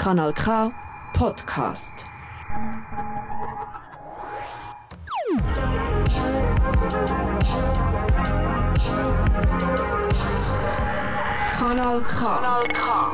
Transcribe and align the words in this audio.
Kanal 0.00 0.32
K 0.32 0.72
Podcast. 1.12 2.06
Kanal 11.52 12.00
K. 12.00 12.18
Kanal 12.18 12.64
K. 12.72 13.12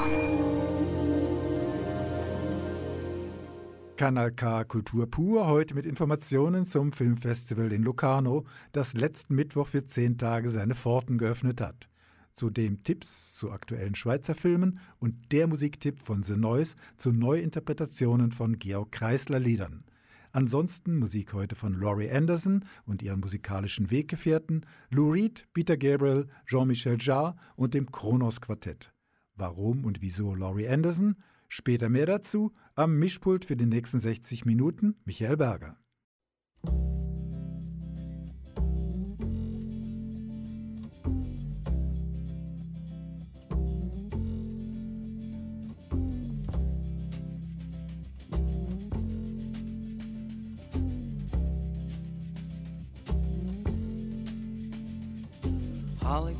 Kanal 3.96 4.30
K 4.30 4.64
Kultur 4.64 5.10
pur, 5.10 5.48
heute 5.48 5.74
mit 5.74 5.86
Informationen 5.86 6.66
zum 6.66 6.92
Filmfestival 6.92 7.72
in 7.72 7.82
Locarno, 7.82 8.44
das 8.70 8.94
letzten 8.94 9.34
Mittwoch 9.34 9.66
für 9.66 9.86
zehn 9.86 10.18
Tage 10.18 10.50
seine 10.50 10.76
Pforten 10.76 11.18
geöffnet 11.18 11.60
hat. 11.60 11.88
Zudem 12.36 12.82
Tipps 12.84 13.34
zu 13.34 13.50
aktuellen 13.50 13.94
Schweizer 13.94 14.34
Filmen 14.34 14.78
und 14.98 15.32
der 15.32 15.46
Musiktipp 15.46 16.00
von 16.00 16.22
The 16.22 16.36
Noise 16.36 16.76
zu 16.98 17.10
Neuinterpretationen 17.10 18.30
von 18.30 18.58
Georg 18.58 18.92
Kreisler 18.92 19.40
Liedern. 19.40 19.84
Ansonsten 20.32 20.98
Musik 20.98 21.32
heute 21.32 21.54
von 21.54 21.80
Laurie 21.80 22.10
Anderson 22.10 22.66
und 22.84 23.02
ihren 23.02 23.20
musikalischen 23.20 23.90
Weggefährten, 23.90 24.66
Lou 24.90 25.12
Reed, 25.12 25.48
Peter 25.54 25.78
Gabriel, 25.78 26.26
Jean-Michel 26.44 26.98
Jarre 27.00 27.36
und 27.56 27.72
dem 27.72 27.90
Kronos 27.90 28.42
Quartett. 28.42 28.92
Warum 29.34 29.86
und 29.86 30.02
wieso 30.02 30.34
Laurie 30.34 30.68
Anderson? 30.68 31.16
Später 31.48 31.88
mehr 31.88 32.04
dazu 32.04 32.52
am 32.74 32.98
Mischpult 32.98 33.46
für 33.46 33.56
die 33.56 33.64
nächsten 33.64 33.98
60 33.98 34.44
Minuten 34.44 34.96
Michael 35.06 35.38
Berger. 35.38 35.78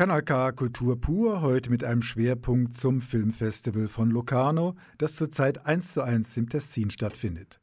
Kanal 0.00 0.22
K 0.22 0.52
Kultur 0.52 0.98
pur, 0.98 1.42
heute 1.42 1.68
mit 1.68 1.84
einem 1.84 2.00
Schwerpunkt 2.00 2.74
zum 2.74 3.02
Filmfestival 3.02 3.86
von 3.86 4.10
Locarno, 4.10 4.74
das 4.96 5.14
zurzeit 5.14 5.66
eins 5.66 5.92
zu 5.92 6.00
eins 6.00 6.34
im 6.38 6.48
Tessin 6.48 6.90
stattfindet. 6.90 7.60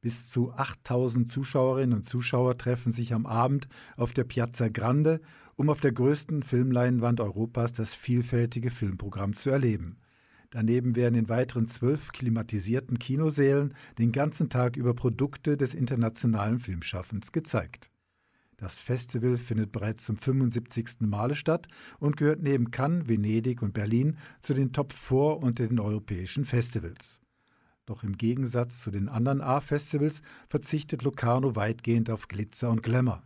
Bis 0.00 0.28
zu 0.28 0.52
8000 0.52 1.30
Zuschauerinnen 1.30 1.94
und 1.94 2.02
Zuschauer 2.02 2.58
treffen 2.58 2.90
sich 2.90 3.14
am 3.14 3.24
Abend 3.24 3.68
auf 3.96 4.12
der 4.14 4.24
Piazza 4.24 4.66
Grande, 4.66 5.20
um 5.54 5.70
auf 5.70 5.80
der 5.80 5.92
größten 5.92 6.42
Filmleinwand 6.42 7.20
Europas 7.20 7.72
das 7.72 7.94
vielfältige 7.94 8.70
Filmprogramm 8.70 9.34
zu 9.34 9.50
erleben. 9.50 10.00
Daneben 10.50 10.96
werden 10.96 11.14
in 11.14 11.28
weiteren 11.28 11.68
zwölf 11.68 12.10
klimatisierten 12.10 12.98
Kinosälen 12.98 13.74
den 13.96 14.10
ganzen 14.10 14.48
Tag 14.48 14.76
über 14.76 14.92
Produkte 14.92 15.56
des 15.56 15.72
internationalen 15.72 16.58
Filmschaffens 16.58 17.30
gezeigt. 17.30 17.90
Das 18.58 18.78
Festival 18.78 19.36
findet 19.36 19.70
bereits 19.70 20.06
zum 20.06 20.16
75. 20.16 21.00
Male 21.00 21.34
statt 21.34 21.66
und 21.98 22.16
gehört 22.16 22.42
neben 22.42 22.70
Cannes, 22.70 23.06
Venedig 23.06 23.60
und 23.60 23.74
Berlin 23.74 24.16
zu 24.40 24.54
den 24.54 24.72
Top 24.72 24.94
4 24.94 25.38
unter 25.42 25.66
den 25.66 25.78
europäischen 25.78 26.46
Festivals. 26.46 27.20
Doch 27.84 28.02
im 28.02 28.16
Gegensatz 28.16 28.80
zu 28.80 28.90
den 28.90 29.08
anderen 29.08 29.42
A-Festivals 29.42 30.22
verzichtet 30.48 31.02
Locarno 31.02 31.54
weitgehend 31.54 32.10
auf 32.10 32.28
Glitzer 32.28 32.70
und 32.70 32.82
Glamour. 32.82 33.22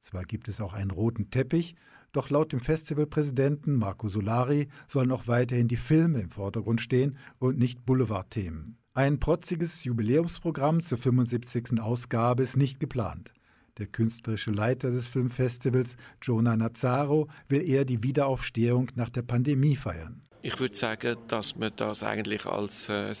Zwar 0.00 0.24
gibt 0.24 0.48
es 0.48 0.60
auch 0.60 0.72
einen 0.72 0.92
roten 0.92 1.30
Teppich, 1.30 1.74
doch 2.12 2.30
laut 2.30 2.52
dem 2.52 2.60
Festivalpräsidenten 2.60 3.74
Marco 3.74 4.08
Solari 4.08 4.68
sollen 4.86 5.12
auch 5.12 5.26
weiterhin 5.26 5.68
die 5.68 5.76
Filme 5.76 6.20
im 6.20 6.30
Vordergrund 6.30 6.80
stehen 6.80 7.18
und 7.38 7.58
nicht 7.58 7.84
Boulevardthemen. 7.84 8.78
Ein 8.94 9.20
protziges 9.20 9.84
Jubiläumsprogramm 9.84 10.80
zur 10.82 10.98
75. 10.98 11.80
Ausgabe 11.80 12.44
ist 12.44 12.56
nicht 12.56 12.80
geplant. 12.80 13.34
Der 13.78 13.86
künstlerische 13.86 14.50
Leiter 14.50 14.90
des 14.90 15.06
Filmfestivals, 15.06 15.96
Jonah 16.20 16.56
Nazaro, 16.56 17.28
will 17.48 17.68
eher 17.68 17.84
die 17.84 18.02
Wiederaufstehung 18.02 18.90
nach 18.96 19.10
der 19.10 19.22
Pandemie 19.22 19.76
feiern. 19.76 20.22
Ich 20.42 20.58
würde 20.58 20.74
sagen, 20.74 21.16
dass 21.28 21.56
man 21.56 21.72
das 21.76 22.02
eigentlich 22.02 22.46
als 22.46 22.88
äh, 22.88 23.12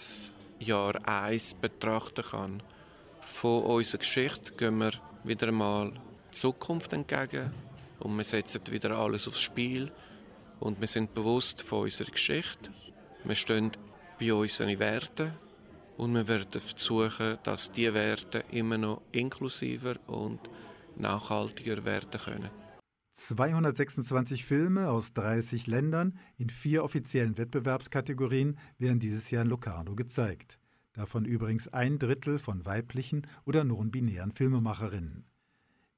Jahr 0.58 1.06
1 1.06 1.54
betrachten 1.54 2.24
kann. 2.24 2.62
Von 3.20 3.62
unserer 3.62 3.98
Geschichte 4.00 4.52
gehen 4.54 4.78
wir 4.78 4.92
wieder 5.24 5.48
einmal 5.48 5.92
Zukunft 6.32 6.92
entgegen 6.92 7.52
und 8.00 8.16
wir 8.16 8.24
setzen 8.24 8.60
wieder 8.70 8.96
alles 8.96 9.28
aufs 9.28 9.40
Spiel 9.40 9.92
und 10.60 10.80
wir 10.80 10.88
sind 10.88 11.14
bewusst 11.14 11.62
von 11.62 11.82
unserer 11.82 12.10
Geschichte. 12.10 12.70
Wir 13.24 13.34
stehen 13.34 13.72
bei 14.18 14.32
unseren 14.32 14.78
Werten 14.78 15.32
und 15.98 16.14
wir 16.14 16.28
werden 16.28 16.60
versuchen, 16.60 17.38
dass 17.42 17.72
diese 17.72 17.92
Werte 17.92 18.44
immer 18.50 18.78
noch 18.78 19.02
inklusiver 19.12 19.96
und 20.06 20.40
nachhaltiger 20.96 21.84
werden 21.84 22.20
können. 22.20 22.50
226 23.12 24.44
Filme 24.44 24.90
aus 24.90 25.12
30 25.12 25.66
Ländern 25.66 26.16
in 26.36 26.50
vier 26.50 26.84
offiziellen 26.84 27.36
Wettbewerbskategorien 27.36 28.58
werden 28.78 29.00
dieses 29.00 29.30
Jahr 29.32 29.42
in 29.42 29.48
Locarno 29.48 29.96
gezeigt. 29.96 30.60
Davon 30.92 31.24
übrigens 31.24 31.66
ein 31.68 31.98
Drittel 31.98 32.38
von 32.38 32.64
weiblichen 32.64 33.26
oder 33.44 33.64
non-binären 33.64 34.30
Filmemacherinnen. 34.30 35.24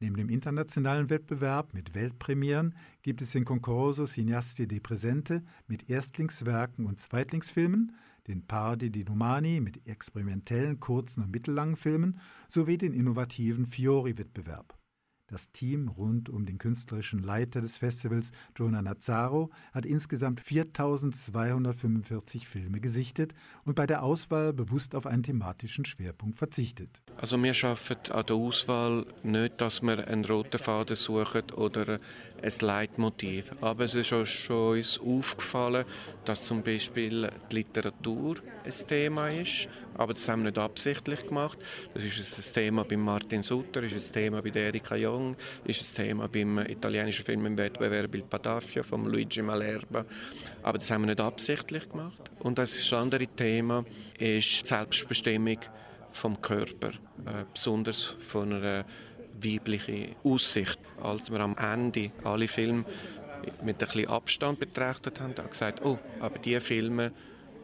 Neben 0.03 0.17
dem 0.17 0.31
internationalen 0.31 1.11
Wettbewerb 1.11 1.75
mit 1.75 1.95
Weltpremieren 1.95 2.75
gibt 3.03 3.21
es 3.21 3.33
den 3.33 3.45
Concorso 3.45 4.07
Cineasti 4.07 4.67
di 4.67 4.81
Presente 4.81 5.43
mit 5.67 5.91
Erstlingswerken 5.91 6.87
und 6.87 7.01
Zweitlingsfilmen, 7.01 7.95
den 8.31 8.47
Pardi 8.47 8.91
di 8.91 9.05
Numani 9.05 9.61
mit 9.61 9.87
experimentellen 9.87 10.81
kurzen 10.81 11.25
und 11.25 11.31
mittellangen 11.31 11.77
Filmen 11.77 12.21
sowie 12.49 12.79
den 12.79 12.93
innovativen 12.93 13.67
Fiori-Wettbewerb. 13.67 14.80
Das 15.31 15.53
Team 15.53 15.87
rund 15.87 16.29
um 16.29 16.45
den 16.45 16.59
künstlerischen 16.59 17.23
Leiter 17.23 17.61
des 17.61 17.79
Festivals, 17.79 18.33
Jonah 18.57 18.83
Nazaro, 18.83 19.51
hat 19.73 19.87
insgesamt 19.87 20.41
4245 20.41 22.49
Filme 22.49 22.81
gesichtet 22.81 23.33
und 23.65 23.77
bei 23.77 23.87
der 23.87 24.03
Auswahl 24.03 24.53
bewusst 24.53 24.97
auf 24.97 25.07
einen 25.07 25.23
thematischen 25.23 25.85
Schwerpunkt 25.85 26.37
verzichtet. 26.37 27.01
Also 27.17 27.41
wir 27.41 27.55
schaffen 27.55 27.97
an 28.11 28.27
der 28.27 28.35
Auswahl 28.35 29.07
nicht, 29.23 29.61
dass 29.61 29.83
wir 29.83 30.09
einen 30.09 30.25
roten 30.25 30.59
Faden 30.59 30.97
suchen 30.97 31.53
oder 31.55 32.01
ein 32.43 32.53
Leitmotiv. 32.61 33.55
Aber 33.61 33.85
es 33.85 33.95
ist 33.95 34.09
schon 34.09 34.27
uns 34.71 34.99
aufgefallen, 34.99 35.85
dass 36.25 36.43
zum 36.43 36.63
Beispiel 36.63 37.31
die 37.51 37.55
Literatur 37.55 38.37
ein 38.65 38.89
Thema 38.89 39.29
ist. 39.29 39.69
Aber 40.01 40.15
das 40.15 40.27
haben 40.31 40.45
wir 40.45 40.51
nicht 40.51 40.59
absichtlich 40.59 41.27
gemacht. 41.27 41.59
Das 41.93 42.03
ist 42.03 42.39
ein 42.39 42.55
Thema 42.55 42.85
bei 42.85 42.97
Martin 42.97 43.43
Sutter, 43.43 43.83
ist 43.83 43.95
ein 43.95 44.13
Thema 44.15 44.41
bei 44.41 44.49
Erika 44.49 44.97
Jong, 44.97 45.37
ist 45.65 45.83
ein 45.83 46.07
Thema 46.07 46.27
beim 46.27 46.59
italienischen 46.61 47.23
Film 47.23 47.45
im 47.45 47.59
Wettbewerb 47.59 48.15
Il 48.15 48.23
Padafia 48.23 48.83
von 48.83 49.05
Luigi 49.05 49.43
Malerba. 49.43 50.07
Aber 50.63 50.79
das 50.79 50.91
haben 50.91 51.03
wir 51.03 51.09
nicht 51.09 51.21
absichtlich 51.21 51.87
gemacht. 51.87 52.31
Und 52.39 52.57
das 52.57 52.91
andere 52.95 53.27
Thema 53.27 53.85
ist 54.19 54.63
die 54.63 54.67
Selbstbestimmung 54.67 55.59
vom 56.13 56.41
Körper, 56.41 56.93
äh, 57.27 57.45
besonders 57.53 58.17
von 58.27 58.55
einer 58.55 58.87
weiblichen 59.39 60.17
Aussicht. 60.25 60.79
Als 61.03 61.31
wir 61.31 61.41
am 61.41 61.55
Ende 61.59 62.11
alle 62.25 62.49
Filme 62.49 62.87
mit 63.63 63.83
ein 63.83 63.87
bisschen 63.87 64.09
Abstand 64.09 64.61
betrachtet 64.61 65.21
haben, 65.21 65.33
haben 65.33 65.45
wir 65.45 65.51
gesagt, 65.51 65.85
oh, 65.85 65.99
aber 66.21 66.39
diese 66.39 66.63
Filme, 66.63 67.13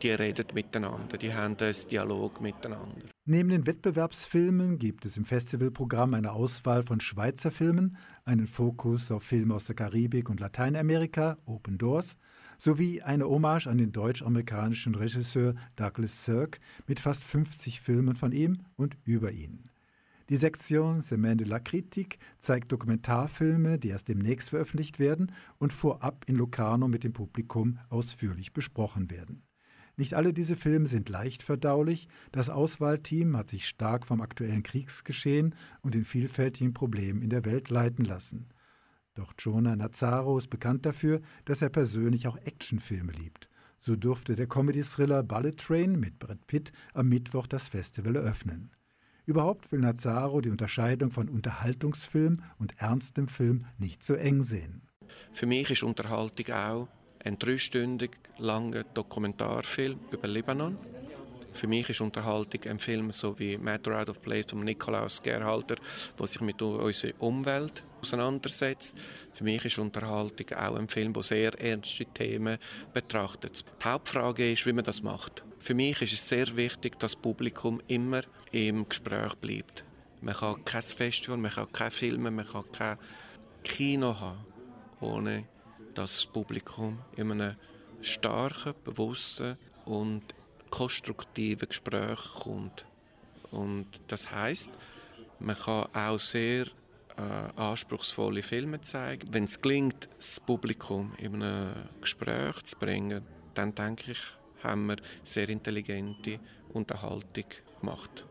die 0.03 0.11
reden 0.11 0.47
miteinander, 0.55 1.19
die 1.19 1.33
haben 1.33 1.57
einen 1.59 1.75
Dialog 1.91 2.41
miteinander. 2.41 3.03
Neben 3.25 3.49
den 3.49 3.67
Wettbewerbsfilmen 3.67 4.79
gibt 4.79 5.05
es 5.05 5.17
im 5.17 5.25
Festivalprogramm 5.25 6.15
eine 6.15 6.33
Auswahl 6.33 6.83
von 6.83 7.01
Schweizer 7.01 7.51
Filmen, 7.51 7.97
einen 8.25 8.47
Fokus 8.47 9.11
auf 9.11 9.23
Filme 9.23 9.55
aus 9.55 9.65
der 9.65 9.75
Karibik 9.75 10.31
und 10.31 10.41
Lateinamerika, 10.41 11.39
Open 11.45 11.79
Doors, 11.79 12.17
sowie 12.59 13.03
eine 13.03 13.29
Hommage 13.29 13.67
an 13.67 13.79
den 13.79 13.93
deutsch-amerikanischen 13.93 14.95
Regisseur 14.95 15.55
Douglas 15.77 16.25
Sirk 16.25 16.61
mit 16.87 17.01
fast 17.01 17.25
50 17.25 17.81
Filmen 17.81 18.17
von 18.17 18.33
ihm 18.33 18.63
und 18.77 18.97
über 19.05 19.33
ihn. 19.33 19.71
Die 20.29 20.37
Sektion 20.37 21.03
Semaine 21.03 21.37
de 21.37 21.47
la 21.47 21.61
Critique 21.61 22.19
zeigt 22.41 22.73
Dokumentarfilme, 22.73 23.79
die 23.79 23.91
erst 23.91 24.09
demnächst 24.09 24.51
veröffentlicht 24.51 24.99
werden 24.99 25.31
und 25.59 25.73
vorab 25.73 26.25
in 26.27 26.35
Locarno 26.35 26.89
mit 26.89 27.05
dem 27.05 27.13
Publikum 27.13 27.79
ausführlich 27.91 28.53
besprochen 28.53 29.09
werden. 29.09 29.45
Nicht 29.97 30.13
alle 30.13 30.35
diese 30.35 30.57
Filme 30.57 30.89
sind 30.89 31.09
leicht 31.09 31.43
verdaulich. 31.43 32.09
Das 32.31 32.51
Auswahlteam 32.51 33.37
hat 33.37 33.49
sich 33.49 33.67
stark 33.67 34.07
vom 34.07 34.21
aktuellen 34.21 34.63
Kriegsgeschehen 34.63 35.55
und 35.81 35.95
den 35.95 36.05
vielfältigen 36.05 36.75
Problemen 36.75 37.23
in 37.23 37.31
der 37.31 37.47
Welt 37.47 37.71
leiten 37.71 38.05
lassen. 38.05 38.51
Doch 39.15 39.33
Jonah 39.39 39.75
Nazaro 39.75 40.37
ist 40.37 40.49
bekannt 40.49 40.85
dafür, 40.85 41.23
dass 41.47 41.63
er 41.63 41.71
persönlich 41.71 42.29
auch 42.29 42.37
Actionfilme 42.37 43.13
liebt. 43.13 43.49
So 43.79 43.97
durfte 43.97 44.37
der 44.37 44.47
Comedy-Thriller 44.47 45.23
Bullet 45.23 45.53
Train 45.53 45.99
mit 45.99 46.19
Brad 46.19 46.47
Pitt 46.47 46.73
am 46.93 47.09
Mittwoch 47.09 47.47
das 47.47 47.69
Festival 47.69 48.17
eröffnen. 48.17 48.71
Überhaupt 49.25 49.73
will 49.73 49.81
Nazaro 49.81 50.43
die 50.43 50.51
Unterscheidung 50.51 51.11
von 51.11 51.31
Unterhaltungsfilm 51.31 52.43
und 52.59 52.79
ernstem 52.79 53.29
Film 53.29 53.65
nicht 53.79 54.05
so 54.05 54.15
eng 54.15 54.43
sehen. 54.43 54.83
Für 55.33 55.47
mich 55.47 55.71
ist 55.71 55.83
Unterhaltung 55.83 56.55
auch 56.55 56.89
ein 57.27 57.39
dreistündig 57.39 58.13
langer 58.39 58.85
Dokumentarfilm 58.85 59.99
über 60.13 60.29
Libanon. 60.29 60.79
Für 61.53 61.67
mich 61.67 61.89
ist 61.89 62.01
Unterhaltung 62.01 62.63
ein 62.71 62.79
Film 62.79 63.11
so 63.13 63.37
wie 63.39 63.57
Matter 63.57 63.99
Out 63.99 64.11
of 64.11 64.23
Place 64.23 64.47
von 64.51 64.63
Nikolaus 64.63 65.23
Gerhalter, 65.23 65.77
der 66.19 66.27
sich 66.29 66.41
mit 66.41 66.63
unserer 66.63 67.15
Umwelt 67.19 67.83
auseinandersetzt. 68.01 68.95
Für 69.33 69.43
mich 69.43 69.65
ist 69.65 69.79
Unterhaltung 69.79 70.47
auch 70.57 70.77
ein 70.77 70.89
Film, 70.89 71.13
der 71.15 71.23
sehr 71.25 71.61
ernste 71.61 72.05
Themen 72.05 72.59
betrachtet. 72.93 73.65
Die 73.81 73.85
Hauptfrage 73.89 74.53
ist, 74.53 74.65
wie 74.67 74.73
man 74.73 74.85
das 74.85 75.03
macht. 75.03 75.43
Für 75.59 75.75
mich 75.75 76.01
ist 76.03 76.13
es 76.13 76.29
sehr 76.29 76.55
wichtig, 76.57 76.99
dass 77.01 77.13
das 77.13 77.23
Publikum 77.23 77.81
immer 77.89 78.21
im 78.53 78.89
Gespräch 78.89 79.35
bleibt. 79.37 79.85
Man 80.21 80.35
kann 80.35 80.65
kein 80.65 80.83
Festival, 80.83 81.39
man 81.39 81.51
kann 81.51 81.73
keine 81.73 81.91
Filme, 81.91 82.31
man 82.31 82.47
kann 82.47 82.71
kein 82.71 82.99
Kino 83.65 84.15
haben, 84.21 84.45
ohne 85.01 85.45
dass 85.97 86.13
das 86.13 86.27
Publikum 86.27 86.99
in 87.17 87.33
einem 87.33 87.57
starken, 88.03 88.75
bewussten 88.85 89.57
und 89.85 90.23
konstruktiven 90.71 91.69
Gespräch 91.69 92.21
kommt. 92.35 92.87
Und 93.51 93.87
das 94.09 94.31
heißt, 94.31 94.71
man 95.39 95.57
kann 95.57 95.87
auch 95.95 96.19
sehr 96.19 96.67
äh, 97.17 97.21
anspruchsvolle 97.57 98.43
Filme 98.43 98.81
zeigen. 98.83 99.33
Wenn 99.33 99.45
es 99.45 99.61
gelingt, 99.61 100.09
das 100.17 100.41
Publikum 100.41 101.13
in 101.19 101.43
einem 101.43 101.73
Gespräch 102.01 102.63
zu 102.65 102.77
bringen, 102.79 103.23
dann 103.55 103.75
denke 103.75 104.13
ich, 104.13 104.21
haben 104.63 104.87
wir 104.87 104.97
sehr 105.25 105.49
intelligente 105.49 106.41
Unterhaltung 106.73 107.45
gemacht. 107.81 108.27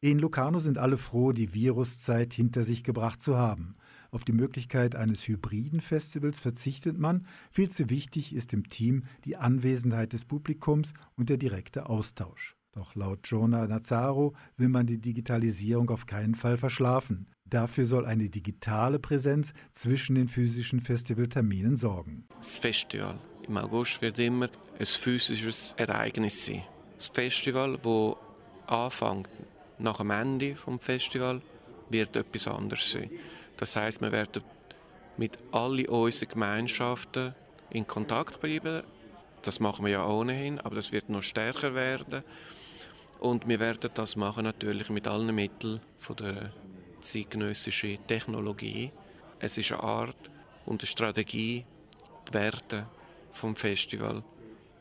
In 0.00 0.18
Locarno 0.18 0.58
sind 0.58 0.76
alle 0.76 0.98
froh, 0.98 1.32
die 1.32 1.54
Viruszeit 1.54 2.34
hinter 2.34 2.62
sich 2.62 2.84
gebracht 2.84 3.22
zu 3.22 3.38
haben. 3.38 3.76
Auf 4.10 4.24
die 4.24 4.32
Möglichkeit 4.32 4.94
eines 4.94 5.26
hybriden 5.26 5.80
Festivals 5.80 6.40
verzichtet 6.40 6.98
man. 6.98 7.26
Viel 7.50 7.70
zu 7.70 7.90
wichtig 7.90 8.34
ist 8.34 8.52
im 8.52 8.68
Team 8.68 9.02
die 9.24 9.36
Anwesenheit 9.36 10.12
des 10.12 10.24
Publikums 10.24 10.94
und 11.16 11.28
der 11.28 11.36
direkte 11.36 11.88
Austausch. 11.88 12.56
Doch 12.76 12.94
laut 12.94 13.20
Jonah 13.24 13.66
Nazaro 13.66 14.34
will 14.58 14.68
man 14.68 14.86
die 14.86 14.98
Digitalisierung 14.98 15.88
auf 15.88 16.04
keinen 16.04 16.34
Fall 16.34 16.58
verschlafen. 16.58 17.26
Dafür 17.48 17.86
soll 17.86 18.04
eine 18.04 18.28
digitale 18.28 18.98
Präsenz 18.98 19.54
zwischen 19.72 20.14
den 20.14 20.28
physischen 20.28 20.80
Festivalterminen 20.80 21.78
sorgen. 21.78 22.26
Das 22.38 22.58
Festival 22.58 23.18
im 23.48 23.56
August 23.56 24.02
wird 24.02 24.18
immer 24.18 24.50
ein 24.78 24.86
physisches 24.86 25.72
Ereignis 25.78 26.44
sein. 26.44 26.64
Das 26.96 27.08
Festival, 27.08 27.78
das 27.82 28.16
anfängt 28.66 29.28
nach 29.78 29.96
dem 29.96 30.10
Ende 30.10 30.54
des 30.54 30.84
Festivals, 30.84 31.42
wird 31.88 32.14
etwas 32.14 32.48
anderes 32.48 32.90
sein. 32.90 33.10
Das 33.56 33.76
heißt, 33.76 34.00
wir 34.00 34.12
werden 34.12 34.42
mit 35.16 35.38
allen 35.52 35.86
unseren 35.86 36.28
Gemeinschaften 36.28 37.34
in 37.70 37.86
Kontakt 37.86 38.40
bleiben. 38.40 38.82
Das 39.42 39.60
machen 39.60 39.84
wir 39.84 39.92
ja 39.92 40.06
ohnehin, 40.06 40.60
aber 40.60 40.74
das 40.76 40.92
wird 40.92 41.08
noch 41.08 41.22
stärker 41.22 41.74
werden. 41.74 42.22
Und 43.18 43.48
wir 43.48 43.60
werden 43.60 43.90
das 43.94 44.16
machen 44.16 44.44
natürlich 44.44 44.90
mit 44.90 45.06
allen 45.06 45.34
Mitteln 45.34 45.80
von 45.98 46.16
der 46.16 46.52
zeitgenössischen 47.00 47.98
Technologie. 48.06 48.90
Es 49.38 49.56
ist 49.56 49.72
eine 49.72 49.82
Art 49.82 50.30
und 50.66 50.82
eine 50.82 50.86
Strategie, 50.86 51.64
die 52.28 52.34
Werte 52.34 52.86
vom 53.32 53.56
Festival 53.56 54.22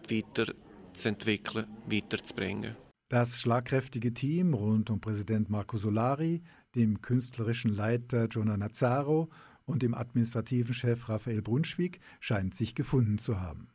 weiterzuentwickeln, 0.10 1.68
weiterzubringen. 1.88 2.76
Das 3.10 3.40
schlagkräftige 3.40 4.14
Team 4.14 4.54
rund 4.54 4.90
um 4.90 5.00
Präsident 5.00 5.50
Marco 5.50 5.78
Solari, 5.78 6.42
dem 6.76 7.02
künstlerischen 7.02 7.72
Leiter 7.72 8.28
Jonah 8.28 8.58
Nazzaro 8.58 9.30
und 9.66 9.82
dem 9.82 9.94
administrativen 9.94 10.74
Chef 10.74 11.10
Raphael 11.10 11.42
Brunschwig 11.42 12.00
scheint 12.20 12.56
sich 12.56 12.76
gefunden 12.76 13.18
zu 13.18 13.40
haben. 13.40 13.70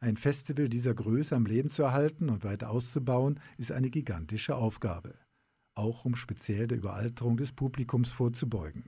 Ein 0.00 0.16
Festival 0.16 0.68
dieser 0.68 0.94
Größe 0.94 1.36
am 1.36 1.44
Leben 1.44 1.68
zu 1.68 1.82
erhalten 1.82 2.30
und 2.30 2.42
weiter 2.42 2.70
auszubauen, 2.70 3.38
ist 3.58 3.70
eine 3.70 3.90
gigantische 3.90 4.56
Aufgabe, 4.56 5.14
auch 5.74 6.06
um 6.06 6.16
speziell 6.16 6.66
der 6.66 6.78
Überalterung 6.78 7.36
des 7.36 7.52
Publikums 7.52 8.10
vorzubeugen. 8.10 8.84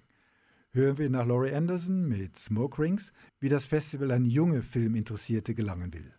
Hören 0.71 0.97
wir 0.97 1.11
nach 1.11 1.27
Laurie 1.27 1.53
Anderson 1.53 2.09
mit 2.09 2.39
Smoke 2.39 2.83
Rings, 2.83 3.13
wie 3.41 3.51
das 3.51 3.67
Festival 3.67 4.11
an 4.11 4.25
junge 4.25 4.63
Filminteressierte 4.63 5.55
gelangen 5.55 5.93
will. 5.93 6.15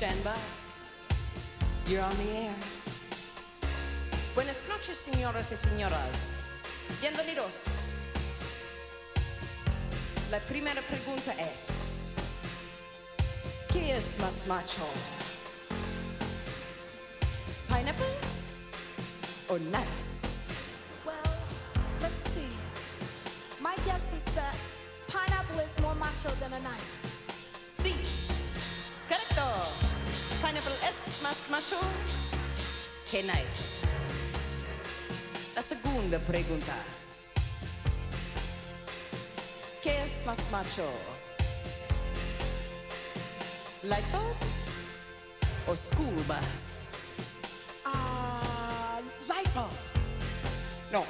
Stand 0.00 0.24
by. 0.24 0.32
You're 1.86 2.00
on 2.00 2.16
the 2.16 2.30
air. 2.32 2.54
Buenas 4.34 4.66
noches, 4.66 4.96
señoras 4.96 5.52
y 5.52 5.56
señoras. 5.56 6.46
Bienvenidos. 7.02 7.96
La 10.30 10.40
primera 10.40 10.80
pregunta 10.80 11.34
es: 11.52 12.14
¿Qué 13.70 13.94
es 13.94 14.18
más 14.20 14.46
macho? 14.46 14.88
¿Pineapple 17.68 18.06
or 19.50 19.58
knife? 19.58 20.09
Macho 31.70 31.86
que 33.10 33.22
knife. 33.22 33.62
La 35.54 35.62
segunda 35.62 36.18
pregunta. 36.18 36.74
¿Qué 39.82 40.04
es 40.04 40.24
más 40.26 40.50
macho? 40.50 40.88
Light 43.82 44.04
bulb 44.12 44.36
or 45.66 45.76
school 45.76 46.22
bus? 46.26 47.16
Ah, 47.84 49.00
light 49.28 49.48
bulb. 49.54 49.70
No. 50.92 51.04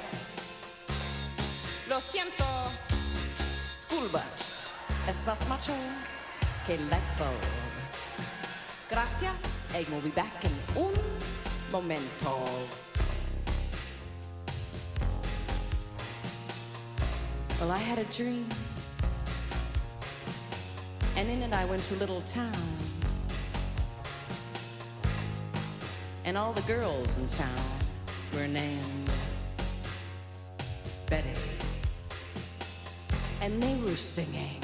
Lo 1.89 1.99
siento. 2.01 2.45
School 3.69 4.09
bus 4.09 4.77
es 5.07 5.25
más 5.25 5.47
macho 5.47 5.73
que 6.65 6.77
light 6.77 7.17
bulb. 7.17 7.80
Gracias, 9.01 9.67
and 9.73 9.87
we'll 9.87 9.99
be 10.01 10.11
back 10.11 10.45
in 10.45 10.51
un 10.77 10.93
momento. 11.71 12.47
Well, 17.59 17.71
I 17.71 17.79
had 17.79 17.97
a 17.97 18.03
dream, 18.03 18.47
and 21.17 21.27
in 21.31 21.41
it 21.41 21.51
I 21.51 21.65
went 21.65 21.81
to 21.85 21.95
a 21.95 21.97
little 21.97 22.21
town, 22.21 22.53
and 26.23 26.37
all 26.37 26.53
the 26.53 26.61
girls 26.61 27.17
in 27.17 27.27
town 27.29 27.65
were 28.35 28.47
named 28.47 29.09
Betty, 31.09 31.33
and 33.41 33.63
they 33.63 33.75
were 33.77 33.95
singing. 33.95 34.60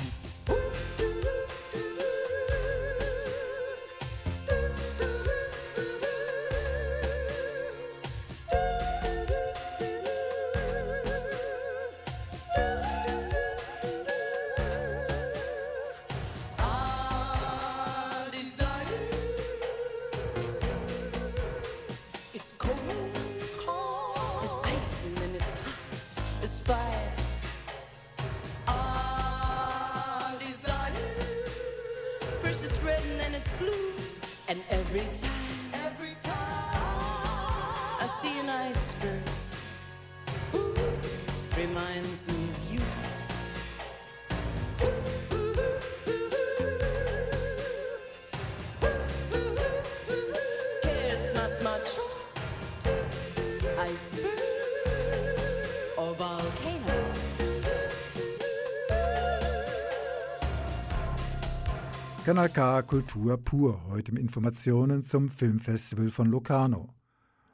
Kanal 62.28 62.50
K 62.50 62.82
Kultur 62.82 63.38
pur, 63.38 63.82
heute 63.88 64.12
mit 64.12 64.22
Informationen 64.22 65.06
zum 65.06 65.30
Filmfestival 65.30 66.10
von 66.10 66.28
Locarno. 66.28 66.94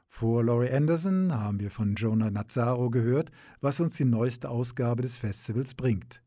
Vor 0.08 0.42
Laurie 0.42 0.72
Anderson 0.72 1.32
haben 1.32 1.60
wir 1.60 1.70
von 1.70 1.94
Jonah 1.94 2.28
Nazzaro 2.28 2.90
gehört, 2.90 3.30
was 3.60 3.78
uns 3.78 3.96
die 3.96 4.04
neueste 4.04 4.50
Ausgabe 4.50 5.02
des 5.02 5.16
Festivals 5.16 5.74
bringt. 5.74 6.22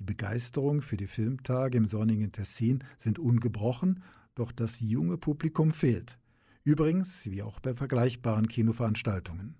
Die 0.00 0.02
Begeisterung 0.02 0.82
für 0.82 0.96
die 0.96 1.06
Filmtage 1.06 1.78
im 1.78 1.86
sonnigen 1.86 2.32
Tessin 2.32 2.82
sind 2.96 3.20
ungebrochen, 3.20 4.02
doch 4.34 4.50
das 4.50 4.80
junge 4.80 5.16
Publikum 5.16 5.70
fehlt. 5.70 6.18
Übrigens, 6.64 7.24
wie 7.30 7.44
auch 7.44 7.60
bei 7.60 7.72
vergleichbaren 7.72 8.48
Kinoveranstaltungen. 8.48 9.54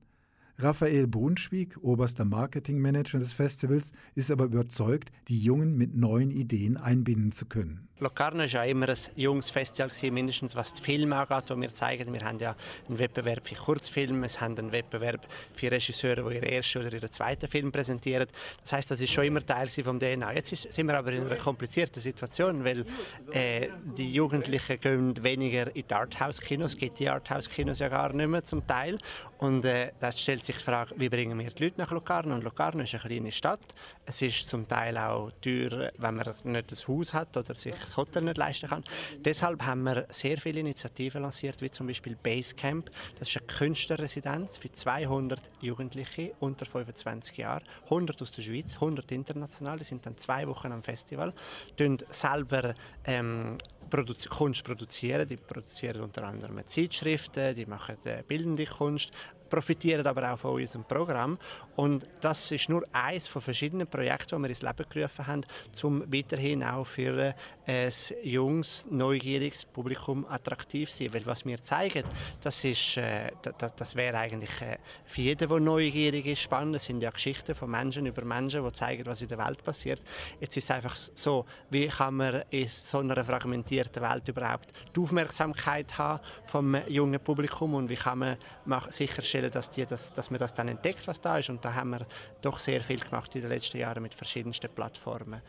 Raphael 0.59 1.07
Brunschwig, 1.07 1.77
oberster 1.81 2.25
Marketingmanager 2.25 3.21
des 3.21 3.33
Festivals, 3.33 3.93
ist 4.17 4.33
aber 4.33 4.47
überzeugt, 4.47 5.13
die 5.29 5.39
Jungen 5.41 5.77
mit 5.77 5.95
neuen 5.95 6.33
Ideen 6.33 6.77
einbinden 6.77 7.31
zu 7.31 7.47
können. 7.47 7.86
Locarno 7.99 8.41
war 8.41 8.47
ja 8.47 8.65
immer 8.65 8.91
ein 8.91 8.97
junges 9.17 9.49
Festival, 9.49 9.91
mindestens 10.11 10.55
was 10.55 10.75
die 10.75 10.83
Filme 10.83 11.17
angeht, 11.17 11.49
die 11.49 11.61
wir 11.61 11.73
zeigen. 11.73 12.13
Wir 12.13 12.21
haben 12.21 12.39
ja 12.39 12.55
einen 12.89 12.99
Wettbewerb 12.99 13.49
für 13.49 13.55
Kurzfilme, 13.55 14.29
wir 14.29 14.41
haben 14.41 14.59
einen 14.59 14.71
Wettbewerb 14.71 15.27
für 15.55 15.71
Regisseure, 15.71 16.29
die 16.29 16.37
ihren 16.37 16.49
ersten 16.49 16.79
oder 16.81 16.93
ihren 16.93 17.11
zweiten 17.11 17.49
Film 17.49 17.73
präsentieren. 17.73 18.27
Das 18.61 18.75
heißt, 18.75 18.91
das 18.91 19.01
ist 19.01 19.11
schon 19.11 19.25
immer 19.25 19.45
Teil 19.45 19.71
vom 19.71 19.99
DNA. 19.99 20.33
Jetzt 20.35 20.53
ist, 20.53 20.71
sind 20.73 20.87
wir 20.89 20.99
aber 20.99 21.13
in 21.13 21.25
einer 21.25 21.37
komplizierten 21.37 22.03
Situation, 22.03 22.65
weil 22.65 22.85
äh, 23.33 23.69
die 23.97 24.13
Jugendlichen 24.13 24.79
gehen 24.79 25.25
weniger 25.25 25.75
in 25.75 25.87
die 25.89 25.95
Arthouse-Kinos, 25.95 26.73
es 26.73 26.79
gibt 26.79 26.99
die 26.99 27.09
Arthouse-Kinos 27.09 27.79
ja 27.79 27.89
gar 27.89 28.13
nicht 28.13 28.29
mehr 28.29 28.45
zum 28.45 28.67
Teil. 28.67 28.99
Und 29.39 29.65
äh, 29.65 29.93
da 30.01 30.13
stellt 30.13 30.45
sich 30.45 30.57
die 30.57 30.63
Frage, 30.63 30.95
wie 30.97 31.09
bringen 31.09 31.39
wir 31.39 31.51
die 31.51 31.65
Leute 31.65 31.79
nach 31.79 31.91
Locarno? 31.91 32.35
Und 32.35 32.45
Locarno 32.45 32.83
ist 32.83 32.95
eine 32.95 33.03
kleine 33.03 33.33
Stadt. 33.33 33.61
Es 34.07 34.23
ist 34.23 34.49
zum 34.49 34.67
Teil 34.67 34.97
auch 34.97 35.31
teuer, 35.43 35.93
wenn 35.99 36.15
man 36.15 36.35
nicht 36.45 36.73
ein 36.73 36.89
Haus 36.89 37.13
hat 37.13 37.37
oder 37.37 37.55
sich 37.55 37.75
das 37.87 37.97
Hotel 37.97 38.23
nicht 38.25 38.37
leisten 38.37 38.69
kann. 38.69 38.85
Deshalb 39.19 39.63
haben 39.63 39.83
wir 39.85 40.07
sehr 40.11 40.39
viele 40.39 40.61
Initiativen 40.61 41.23
lanciert, 41.23 41.63
wie 41.63 41.71
zum 41.71 41.87
Beispiel 41.87 42.17
Basecamp. 42.17 42.91
Das 43.19 43.29
ist 43.29 43.37
eine 43.37 43.47
Künstlerresidenz 43.47 44.59
für 44.59 44.71
200 44.71 45.41
Jugendliche 45.61 46.35
unter 46.41 46.67
25 46.67 47.37
Jahren. 47.39 47.63
100 47.85 48.21
aus 48.21 48.33
der 48.33 48.43
Schweiz, 48.43 48.75
100 48.75 49.11
international. 49.13 49.79
Die 49.79 49.85
sind 49.85 50.05
dann 50.05 50.19
zwei 50.19 50.47
Wochen 50.47 50.73
am 50.73 50.83
Festival. 50.83 51.33
Die 51.79 51.97
selber 52.11 52.75
ähm, 53.05 53.57
Produ 53.91 54.15
Kunst 54.29 54.65
produzieren. 54.65 55.29
Die 55.29 55.37
produzieren 55.37 56.03
unter 56.03 56.25
anderem 56.25 56.65
Zeitschriften, 56.67 57.55
die 57.55 57.67
machen 57.67 57.97
äh, 58.05 58.23
bildende 58.27 58.67
Kunst, 58.67 59.11
profitieren 59.49 60.07
aber 60.07 60.33
auch 60.33 60.39
von 60.39 60.61
unserem 60.61 60.85
Programm. 60.85 61.39
Und 61.77 62.07
das 62.21 62.51
ist 62.51 62.69
nur 62.69 62.85
eines 62.93 63.29
von 63.29 63.43
verschiedenen 63.43 63.87
Projekten, 63.87 64.37
die 64.37 64.43
wir 64.43 64.49
ins 64.49 64.63
Leben 64.63 64.85
gerufen 64.89 65.27
haben, 65.27 65.45
um 65.83 66.13
weiterhin 66.13 66.63
auch 66.65 66.87
für 66.87 67.35
ein 67.67 67.93
junges, 68.23 68.87
neugieriges 68.91 69.65
Publikum 69.65 70.27
attraktiv 70.29 70.91
zu 70.91 71.05
sein. 71.05 71.15
Weil 71.15 71.27
was 71.27 71.45
wir 71.45 71.63
zeigen, 71.63 72.05
das, 72.41 72.65
äh, 72.65 73.31
das, 73.59 73.75
das 73.75 73.97
wäre 73.97 74.19
eigentlich 74.19 74.61
äh, 74.61 74.79
für 75.05 75.23
jeden, 75.23 75.49
der 75.49 75.61
neugierig 75.61 76.27
ist, 76.27 76.41
spannend. 76.41 76.77
Es 76.77 76.85
sind 76.85 77.01
ja 77.01 77.11
Geschichten 77.11 77.55
von 77.55 77.71
Menschen 77.71 78.07
über 78.07 78.25
Menschen, 78.25 78.65
die 78.65 78.73
zeigen, 78.73 79.07
was 79.07 79.23
in 79.23 79.29
der 79.29 79.39
Welt 79.39 79.63
passiert. 79.63 80.03
Jetzt 80.41 80.57
ist 80.57 80.65
es 80.65 80.71
einfach 80.71 80.97
so, 80.97 81.45
wie 81.71 81.89
kann 81.89 82.15
man 82.15 82.43
in 82.51 82.67
so 82.67 82.99
einer 82.99 83.25
fragmentierten 83.25 83.76
Welt 83.77 84.29
überhaupt 84.29 84.73
die 84.95 85.01
Aufmerksamkeit 85.01 85.99
haben 85.99 86.21
vom 86.47 86.77
jungen 86.89 87.21
Publikum 87.21 87.75
und 87.75 87.89
wie 87.89 87.97
kann 87.97 88.37
man 88.65 88.83
sicherstellen, 88.91 89.51
dass, 89.51 89.71
die, 89.71 89.85
dass, 89.87 90.13
dass 90.15 90.31
man 90.31 90.41
das 90.41 90.55
dann 90.55 90.69
entdeckt, 90.69 91.07
was 91.07 91.21
da 91.21 91.39
ist. 91.39 91.51
Und 91.51 91.65
da 91.65 91.75
haben 91.75 91.91
wir 91.91 92.07
doch 92.43 92.59
sehr 92.59 92.83
viel 92.83 93.01
gemacht 93.01 93.35
in 93.35 93.43
den 93.43 93.51
letzten 93.51 93.79
Jahren 93.79 94.03
mit 94.03 94.15
verschiedensten 94.15 94.69
Plattformen. 94.75 95.41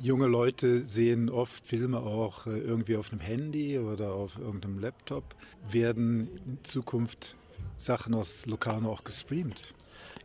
Junge 0.00 0.28
Leute 0.28 0.84
sehen 0.84 1.28
oft 1.28 1.66
Filme 1.66 1.98
auch 1.98 2.46
äh, 2.46 2.58
irgendwie 2.58 2.96
auf 2.96 3.12
einem 3.12 3.20
Handy 3.20 3.78
oder 3.78 4.12
auf 4.12 4.38
irgendeinem 4.38 4.78
Laptop. 4.78 5.34
Werden 5.70 6.28
in 6.46 6.58
Zukunft 6.62 7.36
Sachen 7.76 8.14
aus 8.14 8.46
Locarno 8.46 8.92
auch 8.92 9.04
gestreamt? 9.04 9.74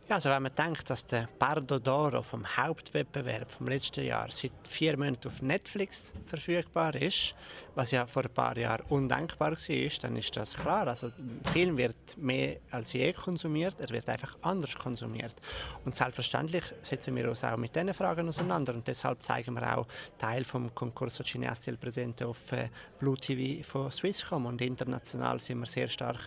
Ja, 0.08 0.14
also 0.14 0.30
wenn 0.30 0.44
man 0.44 0.54
denkt, 0.54 0.88
dass 0.88 1.04
der 1.04 1.28
Pardo 1.36 1.78
d'Oro 1.78 2.22
vom 2.22 2.46
Hauptwettbewerb 2.56 3.50
vom 3.50 3.66
letzten 3.66 4.04
Jahr 4.04 4.30
seit 4.30 4.52
vier 4.68 4.96
Monaten 4.96 5.26
auf 5.26 5.42
Netflix 5.42 6.12
verfügbar 6.26 6.94
ist, 6.94 7.34
was 7.74 7.90
ja 7.90 8.06
vor 8.06 8.22
ein 8.22 8.30
paar 8.30 8.56
Jahren 8.56 8.86
undenkbar 8.88 9.50
war, 9.50 9.88
dann 10.02 10.16
ist 10.16 10.36
das 10.36 10.54
klar. 10.54 10.86
Also 10.86 11.10
Film 11.52 11.76
wird 11.76 12.16
mehr 12.16 12.58
als 12.70 12.92
je 12.92 13.12
konsumiert, 13.12 13.74
er 13.80 13.90
wird 13.90 14.08
einfach 14.08 14.36
anders 14.42 14.76
konsumiert. 14.76 15.34
Und 15.84 15.96
selbstverständlich 15.96 16.62
setzen 16.82 17.16
wir 17.16 17.28
uns 17.28 17.42
auch 17.42 17.56
mit 17.56 17.74
diesen 17.74 17.92
Fragen 17.92 18.28
auseinander 18.28 18.74
und 18.74 18.86
deshalb 18.86 19.20
zeigen 19.24 19.54
wir 19.54 19.76
auch 19.76 19.88
Teil 20.18 20.44
vom 20.44 20.72
Concorso 20.72 21.24
Cineasti 21.24 21.72
del 21.72 21.78
Presente 21.78 22.28
auf 22.28 22.52
äh, 22.52 22.68
Blue 23.00 23.16
TV 23.16 23.62
von 23.62 23.90
Swisscom 23.90 24.46
und 24.46 24.62
international 24.62 25.40
sind 25.40 25.58
wir 25.58 25.66
sehr 25.66 25.88
stark 25.88 26.20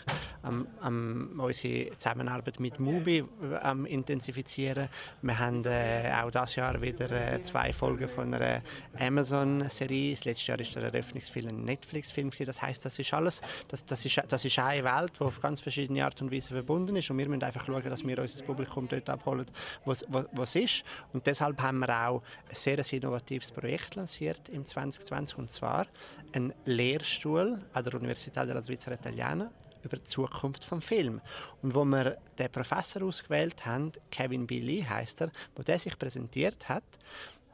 am, 0.43 0.67
am 0.81 1.39
unsere 1.39 1.95
Zusammenarbeit 1.97 2.59
mit 2.59 2.77
Mubi 2.77 3.23
am 3.69 3.85
intensifizieren. 3.85 4.89
Wir 5.21 5.39
haben 5.39 5.63
äh, 5.65 6.11
auch 6.21 6.31
das 6.31 6.55
Jahr 6.55 6.81
wieder 6.81 7.09
äh, 7.11 7.41
zwei 7.41 7.71
Folgen 7.73 8.07
von 8.07 8.33
einer 8.33 8.61
Amazon-Serie. 8.97 10.15
Das 10.15 10.25
letzte 10.25 10.51
Jahr 10.51 10.59
ist 10.59 10.75
der 10.75 10.83
Eröffnungsfilm 10.83 11.47
ein 11.49 11.63
Netflix-Film 11.63 12.31
Das 12.45 12.61
heißt, 12.61 12.83
das 12.85 12.99
ist 12.99 13.13
alles, 13.13 13.41
das, 13.67 13.85
das, 13.85 14.05
ist, 14.05 14.21
das 14.27 14.45
ist 14.45 14.59
eine 14.59 14.83
Welt, 14.83 15.13
die 15.19 15.23
auf 15.23 15.41
ganz 15.41 15.61
verschiedene 15.61 16.03
Art 16.03 16.21
und 16.21 16.31
Weise 16.31 16.49
verbunden 16.49 16.95
ist 16.95 17.09
und 17.09 17.17
wir 17.17 17.27
müssen 17.27 17.43
einfach 17.43 17.65
schauen, 17.65 17.83
dass 17.83 18.05
wir 18.05 18.19
unser 18.19 18.43
Publikum 18.43 18.87
dort 18.87 19.09
abholen, 19.09 19.45
was 19.85 20.05
es 20.37 20.55
ist. 20.55 20.83
Und 21.13 21.25
deshalb 21.25 21.61
haben 21.61 21.79
wir 21.79 22.07
auch 22.07 22.21
ein 22.49 22.55
sehr 22.55 22.79
innovatives 22.93 23.51
Projekt 23.51 23.95
lanciert 23.95 24.49
im 24.49 24.65
2020 24.65 25.37
und 25.37 25.49
zwar 25.49 25.87
ein 26.33 26.53
Lehrstuhl 26.65 27.59
an 27.73 27.83
der 27.83 27.93
Università 27.93 28.45
della 28.45 28.61
Svizzera 28.61 28.95
Italiana 28.95 29.51
über 29.83 29.97
die 29.97 30.03
Zukunft 30.03 30.63
vom 30.63 30.81
Film. 30.81 31.21
Und 31.61 31.75
wo 31.75 31.85
wir 31.85 32.17
den 32.37 32.51
Professor 32.51 33.03
ausgewählt 33.03 33.65
haben, 33.65 33.91
Kevin 34.11 34.47
Billy 34.47 34.85
heißt 34.87 35.21
er, 35.21 35.31
wo 35.55 35.63
der 35.63 35.79
sich 35.79 35.97
präsentiert 35.97 36.69
hat, 36.69 36.83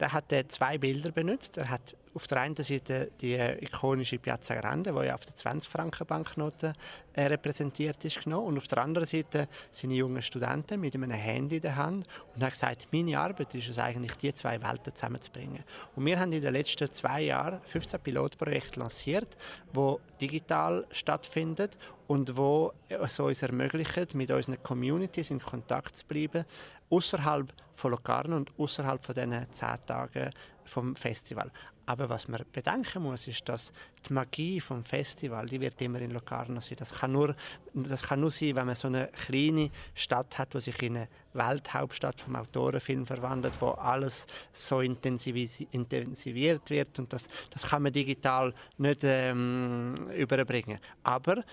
der 0.00 0.12
hat 0.12 0.32
zwei 0.48 0.78
Bilder 0.78 1.10
benutzt. 1.10 1.56
Er 1.56 1.70
hat 1.70 1.96
auf 2.16 2.26
der 2.26 2.40
einen 2.40 2.56
Seite 2.56 3.10
die 3.20 3.34
ikonische 3.34 4.18
Piazza 4.18 4.54
Grande, 4.54 4.90
die 4.90 5.06
ja 5.06 5.14
auf 5.14 5.26
der 5.26 5.34
20-Franken-Banknote 5.34 6.72
äh, 7.12 7.26
repräsentiert 7.26 8.02
ist, 8.06 8.24
genommen. 8.24 8.46
Und 8.46 8.56
auf 8.56 8.66
der 8.66 8.78
anderen 8.78 9.06
Seite 9.06 9.48
sind 9.70 9.90
junge 9.90 10.22
Studenten 10.22 10.80
mit 10.80 10.94
einem 10.94 11.10
Handy 11.10 11.56
in 11.56 11.62
der 11.62 11.76
Hand 11.76 12.06
und 12.34 12.42
haben 12.42 12.50
gesagt, 12.50 12.88
meine 12.90 13.20
Arbeit 13.20 13.54
ist 13.54 13.68
es 13.68 13.78
eigentlich, 13.78 14.14
die 14.14 14.32
zwei 14.32 14.60
Welten 14.62 14.94
zusammenzubringen. 14.94 15.62
Und 15.94 16.06
wir 16.06 16.18
haben 16.18 16.32
in 16.32 16.40
den 16.40 16.54
letzten 16.54 16.90
zwei 16.90 17.20
Jahren 17.20 17.60
15 17.66 18.00
Pilotprojekte 18.00 18.80
lanciert, 18.80 19.36
die 19.76 19.96
digital 20.18 20.86
stattfinden 20.92 21.68
und 22.06 22.38
wo 22.38 22.72
es 22.88 23.20
uns 23.20 23.42
ermöglicht, 23.42 24.14
mit 24.14 24.30
unseren 24.30 24.62
Communities 24.62 25.30
in 25.30 25.40
Kontakt 25.40 25.98
zu 25.98 26.06
bleiben, 26.06 26.46
außerhalb 26.88 27.52
von 27.74 27.90
Locarno 27.90 28.36
und 28.36 28.52
außerhalb 28.58 29.04
von 29.04 29.14
diesen 29.14 29.52
zehn 29.52 29.76
Tagen 29.86 30.30
vom 30.64 30.96
Festival. 30.96 31.50
Aber 31.86 32.08
was 32.08 32.26
man 32.26 32.44
bedenken 32.52 33.04
muss, 33.04 33.28
ist, 33.28 33.48
dass 33.48 33.72
die 34.08 34.12
Magie 34.12 34.60
vom 34.60 34.84
Festival, 34.84 35.46
die 35.46 35.60
wird 35.60 35.80
immer 35.80 36.00
in 36.00 36.10
Locarno 36.10 36.60
sein. 36.60 36.76
Das 36.78 36.92
kann 36.92 37.12
nur, 37.12 37.36
das 37.74 38.02
kann 38.02 38.20
nur 38.20 38.32
sein, 38.32 38.56
wenn 38.56 38.66
man 38.66 38.74
so 38.74 38.88
eine 38.88 39.06
kleine 39.06 39.70
Stadt 39.94 40.36
hat, 40.36 40.54
die 40.54 40.60
sich 40.60 40.82
in 40.82 40.96
eine 40.96 41.08
Welthauptstadt 41.32 42.20
vom 42.20 42.34
Autorenfilm 42.34 43.06
verwandelt, 43.06 43.54
wo 43.60 43.68
alles 43.70 44.26
so 44.52 44.80
intensiviert 44.80 46.70
wird 46.70 46.98
und 46.98 47.12
das, 47.12 47.28
das 47.50 47.62
kann 47.68 47.82
man 47.82 47.92
digital 47.92 48.52
nicht 48.78 49.02
ähm, 49.04 49.94
überbringen. 50.16 50.80
Aber 51.04 51.44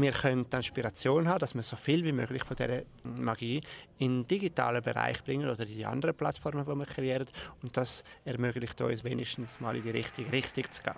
wir 0.00 0.12
können 0.12 0.46
die 0.48 0.56
Inspiration 0.56 1.28
haben, 1.28 1.38
dass 1.38 1.54
wir 1.54 1.62
so 1.62 1.76
viel 1.76 2.02
wie 2.04 2.12
möglich 2.12 2.42
von 2.44 2.56
dieser 2.56 2.82
Magie 3.04 3.60
in 3.98 4.22
den 4.22 4.28
digitalen 4.28 4.82
Bereich 4.82 5.22
bringen 5.22 5.48
oder 5.48 5.60
in 5.60 5.76
die 5.76 5.84
anderen 5.84 6.16
Plattformen, 6.16 6.64
die 6.64 6.74
wir 6.74 6.86
kreieren. 6.86 7.26
Und 7.62 7.76
das 7.76 8.02
ermöglicht 8.24 8.80
uns 8.80 9.04
wenigstens 9.04 9.60
mal 9.60 9.76
in 9.76 9.82
die 9.82 9.90
richtige 9.90 10.32
Richtung 10.32 10.64
zu 10.70 10.82
gehen. 10.82 10.94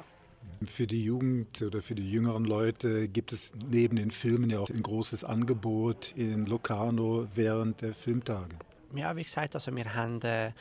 Für 0.67 0.87
die 0.87 1.03
Jugend 1.03 1.61
oder 1.63 1.83
für 1.83 1.97
die 1.97 2.09
jüngeren 2.09 2.45
Leute 2.45 3.09
gibt 3.09 3.33
es 3.33 3.53
neben 3.69 3.97
den 3.97 4.13
Filmen 4.13 4.51
ja 4.51 4.61
auch 4.61 4.71
ein 4.71 4.83
großes 4.83 5.25
Angebot 5.25 6.13
in 6.17 6.47
Locarno 6.47 7.27
während 7.35 7.83
der 7.83 7.95
Filmtage. 7.95 8.55
Ja, 8.95 9.17
wie 9.17 9.25
gesagt, 9.25 9.57
also 9.57 9.75
wir 9.75 9.93
haben 9.93 10.23
äh, 10.23 10.53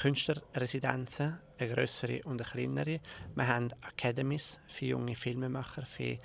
Künstlerresidenzen, 0.00 1.38
eine 1.58 1.74
größere 1.74 2.22
und 2.24 2.40
eine 2.40 2.50
kleinere. 2.50 3.00
Wir 3.34 3.46
haben 3.46 3.68
Academies 3.82 4.60
für 4.66 4.86
junge 4.86 5.14
Filmemacher, 5.14 5.82
für 5.82 6.18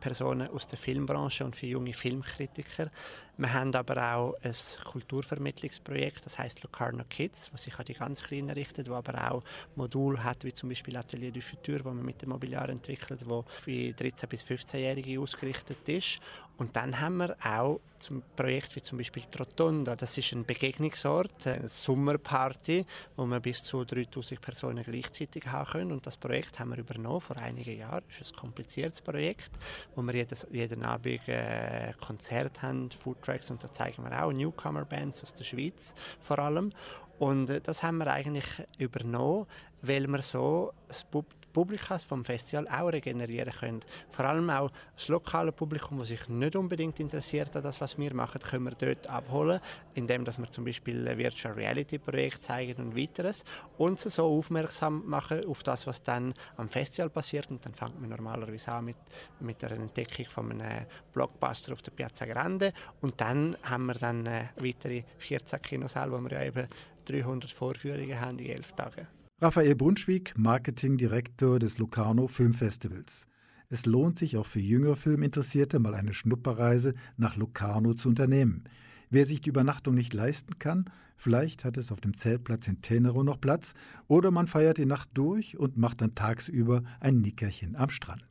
Personen 0.00 0.48
aus 0.48 0.66
der 0.68 0.78
Filmbranche 0.78 1.44
und 1.44 1.56
für 1.56 1.66
junge 1.66 1.92
Filmkritiker. 1.92 2.90
Wir 3.36 3.52
haben 3.52 3.74
aber 3.74 4.14
auch 4.14 4.34
ein 4.42 4.54
Kulturvermittlungsprojekt, 4.84 6.24
das 6.24 6.38
heißt 6.38 6.62
Locarno 6.62 7.04
Kids, 7.08 7.52
was 7.52 7.64
sich 7.64 7.78
an 7.78 7.84
die 7.84 7.94
ganz 7.94 8.22
Kleinen 8.22 8.50
richtet, 8.50 8.88
wo 8.88 8.94
aber 8.94 9.30
auch 9.30 9.42
Modul 9.74 10.22
hat, 10.22 10.44
wie 10.44 10.52
zum 10.52 10.68
Beispiel 10.68 10.96
Atelier 10.96 11.32
du 11.32 11.40
Futur, 11.40 11.84
wo 11.84 11.88
man 11.88 12.04
mit 12.04 12.22
dem 12.22 12.28
Mobiliar 12.28 12.68
entwickelt, 12.68 13.28
wo 13.28 13.44
für 13.58 13.70
13- 13.70 14.26
bis 14.26 14.44
15-Jährige 14.44 15.20
ausgerichtet 15.20 15.88
ist. 15.88 16.20
Und 16.60 16.76
dann 16.76 17.00
haben 17.00 17.16
wir 17.16 17.36
auch 17.42 17.80
zum 17.98 18.22
Projekt 18.36 18.76
wie 18.76 18.82
zum 18.82 18.98
Beispiel 18.98 19.22
Trotonda. 19.30 19.96
Das 19.96 20.18
ist 20.18 20.30
ein 20.32 20.44
Begegnungsort, 20.44 21.46
eine 21.46 21.66
Sommerparty, 21.66 22.84
wo 23.16 23.24
wir 23.24 23.40
bis 23.40 23.64
zu 23.64 23.82
3000 23.82 24.38
Personen 24.42 24.84
gleichzeitig 24.84 25.46
haben 25.46 25.70
können. 25.70 25.92
Und 25.92 26.06
das 26.06 26.18
Projekt 26.18 26.58
haben 26.58 26.72
wir 26.72 26.76
übernommen 26.76 27.22
vor 27.22 27.38
einigen 27.38 27.78
Jahren. 27.78 28.04
Das 28.08 28.20
ist 28.20 28.34
ein 28.34 28.40
kompliziertes 28.40 29.00
Projekt, 29.00 29.50
wo 29.94 30.02
wir 30.02 30.14
jedes, 30.14 30.46
jeden 30.52 30.82
Abend 30.82 31.26
äh, 31.28 31.94
Konzert 31.98 32.60
haben, 32.60 32.90
Foodtracks 32.90 33.50
und 33.50 33.64
da 33.64 33.72
zeigen 33.72 34.04
wir 34.04 34.22
auch 34.22 34.30
Newcomer-Bands 34.30 35.22
aus 35.22 35.32
der 35.32 35.44
Schweiz 35.44 35.94
vor 36.20 36.40
allem. 36.40 36.72
Und 37.18 37.48
äh, 37.48 37.62
das 37.62 37.82
haben 37.82 37.96
wir 37.96 38.08
eigentlich 38.08 38.44
übernommen, 38.76 39.46
weil 39.80 40.06
wir 40.08 40.20
so 40.20 40.74
das 40.88 41.04
Publikas 41.52 42.04
vom 42.04 42.24
Festival 42.24 42.68
auch 42.68 42.92
regenerieren 42.92 43.52
können. 43.52 43.80
Vor 44.10 44.24
allem 44.24 44.50
auch 44.50 44.70
das 44.94 45.08
lokale 45.08 45.52
Publikum, 45.52 45.98
das 45.98 46.08
sich 46.08 46.28
nicht 46.28 46.56
unbedingt 46.56 47.00
interessiert 47.00 47.54
an 47.56 47.62
das, 47.62 47.80
was 47.80 47.98
wir 47.98 48.14
machen, 48.14 48.40
können 48.40 48.64
wir 48.64 48.72
dort 48.72 49.06
abholen, 49.06 49.60
indem 49.94 50.24
dass 50.24 50.38
wir 50.38 50.50
zum 50.50 50.64
Beispiel 50.64 51.04
Virtual 51.18 51.54
Reality 51.54 51.98
Projekt 51.98 52.42
zeigen 52.42 52.82
und 52.82 52.96
weiteres 52.96 53.44
und 53.78 53.98
sie 53.98 54.10
so 54.10 54.24
aufmerksam 54.24 55.06
machen 55.06 55.44
auf 55.46 55.62
das, 55.62 55.86
was 55.86 56.02
dann 56.02 56.34
am 56.56 56.68
Festival 56.68 57.10
passiert 57.10 57.50
und 57.50 57.64
dann 57.64 57.74
fängt 57.74 58.00
man 58.00 58.10
normalerweise 58.10 58.72
an 58.72 58.86
mit, 58.86 58.96
mit 59.40 59.60
der 59.62 59.72
Entdeckung 59.72 60.26
von 60.26 60.52
einem 60.52 60.86
Blockbuster 61.12 61.72
auf 61.72 61.82
der 61.82 61.90
Piazza 61.92 62.26
Grande 62.26 62.72
und 63.00 63.20
dann 63.20 63.56
haben 63.62 63.86
wir 63.86 63.94
dann 63.94 64.26
äh, 64.26 64.44
weitere 64.56 65.02
14 65.18 65.62
Kinosäle, 65.62 66.12
wo 66.12 66.18
wir 66.18 66.32
ja 66.32 66.44
eben 66.44 66.68
300 67.06 67.50
Vorführungen 67.50 68.20
haben 68.20 68.38
in 68.38 68.50
elf 68.50 68.72
Tagen. 68.72 69.19
Raphael 69.42 69.74
Brunschwig, 69.74 70.34
Marketingdirektor 70.36 71.58
des 71.58 71.78
Locarno 71.78 72.28
Filmfestivals. 72.28 73.26
Es 73.70 73.86
lohnt 73.86 74.18
sich 74.18 74.36
auch 74.36 74.44
für 74.44 74.60
jüngere 74.60 74.96
Filminteressierte 74.96 75.78
mal 75.78 75.94
eine 75.94 76.12
Schnupperreise 76.12 76.92
nach 77.16 77.36
Locarno 77.36 77.94
zu 77.94 78.10
unternehmen. 78.10 78.64
Wer 79.08 79.24
sich 79.24 79.40
die 79.40 79.48
Übernachtung 79.48 79.94
nicht 79.94 80.12
leisten 80.12 80.58
kann, 80.58 80.90
vielleicht 81.16 81.64
hat 81.64 81.78
es 81.78 81.90
auf 81.90 82.02
dem 82.02 82.18
Zeltplatz 82.18 82.68
in 82.68 82.82
Tenero 82.82 83.24
noch 83.24 83.40
Platz 83.40 83.72
oder 84.08 84.30
man 84.30 84.46
feiert 84.46 84.76
die 84.76 84.84
Nacht 84.84 85.08
durch 85.14 85.56
und 85.56 85.78
macht 85.78 86.02
dann 86.02 86.14
tagsüber 86.14 86.82
ein 87.00 87.22
Nickerchen 87.22 87.76
am 87.76 87.88
Strand. 87.88 88.29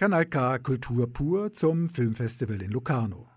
Kanal 0.00 0.26
K 0.26 0.60
Kultur 0.60 1.12
pur 1.12 1.52
zum 1.54 1.88
Filmfestival 1.88 2.62
in 2.62 2.70
Locarno. 2.70 3.28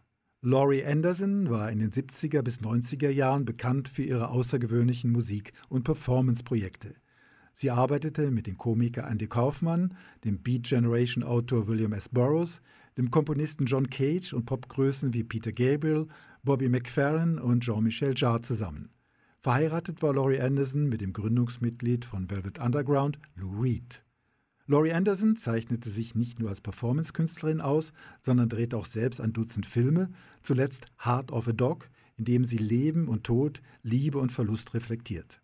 Laurie 0.43 0.85
Anderson 0.85 1.49
war 1.49 1.71
in 1.71 1.79
den 1.79 1.89
70er 1.89 2.43
bis 2.43 2.61
90er 2.61 3.09
Jahren 3.09 3.45
bekannt 3.45 3.89
für 3.89 4.03
ihre 4.03 4.29
außergewöhnlichen 4.29 5.11
Musik- 5.11 5.53
und 5.69 5.85
Performance-Projekte. 5.85 6.93
Sie 7.55 7.71
arbeitete 7.71 8.29
mit 8.29 8.45
dem 8.45 8.59
Komiker 8.59 9.09
Andy 9.09 9.25
Kaufmann, 9.25 9.97
dem 10.23 10.37
Beat 10.43 10.65
Generation-Autor 10.65 11.67
William 11.67 11.93
S. 11.93 12.09
Burroughs, 12.09 12.61
dem 12.95 13.09
Komponisten 13.09 13.65
John 13.65 13.89
Cage 13.89 14.31
und 14.31 14.45
Popgrößen 14.45 15.15
wie 15.15 15.23
Peter 15.23 15.51
Gabriel, 15.51 16.09
Bobby 16.43 16.69
McFerrin 16.69 17.39
und 17.39 17.63
Jean-Michel 17.63 18.13
Jarre 18.15 18.41
zusammen. 18.41 18.91
Verheiratet 19.39 20.03
war 20.03 20.13
Laurie 20.13 20.41
Anderson 20.41 20.89
mit 20.89 21.01
dem 21.01 21.11
Gründungsmitglied 21.11 22.05
von 22.05 22.29
Velvet 22.29 22.59
Underground, 22.59 23.17
Lou 23.35 23.59
Reed. 23.59 24.03
Laurie 24.67 24.93
Anderson 24.93 25.35
zeichnete 25.35 25.89
sich 25.89 26.15
nicht 26.15 26.39
nur 26.39 26.49
als 26.49 26.61
Performance-Künstlerin 26.61 27.61
aus, 27.61 27.93
sondern 28.21 28.49
drehte 28.49 28.77
auch 28.77 28.85
selbst 28.85 29.19
ein 29.19 29.33
Dutzend 29.33 29.65
Filme, 29.65 30.09
zuletzt 30.43 30.85
Heart 31.03 31.31
of 31.31 31.47
a 31.47 31.51
Dog, 31.51 31.89
in 32.17 32.25
dem 32.25 32.45
sie 32.45 32.57
Leben 32.57 33.07
und 33.07 33.23
Tod, 33.23 33.61
Liebe 33.83 34.19
und 34.19 34.31
Verlust 34.31 34.73
reflektiert. 34.73 35.41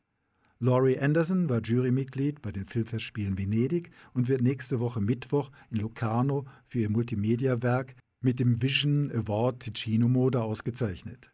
Laurie 0.60 1.00
Anderson 1.00 1.50
war 1.50 1.62
Jurymitglied 1.62 2.42
bei 2.42 2.52
den 2.52 2.66
Filmfestspielen 2.66 3.38
Venedig 3.38 3.92
und 4.14 4.28
wird 4.28 4.42
nächste 4.42 4.80
Woche 4.80 5.02
Mittwoch 5.02 5.52
in 5.70 5.78
Locarno 5.78 6.46
für 6.66 6.80
ihr 6.80 6.90
Multimedia-Werk 6.90 7.96
mit 8.22 8.40
dem 8.40 8.62
Vision 8.62 9.12
Award 9.12 9.60
Ticino 9.60 10.08
Moda 10.08 10.42
ausgezeichnet. 10.42 11.32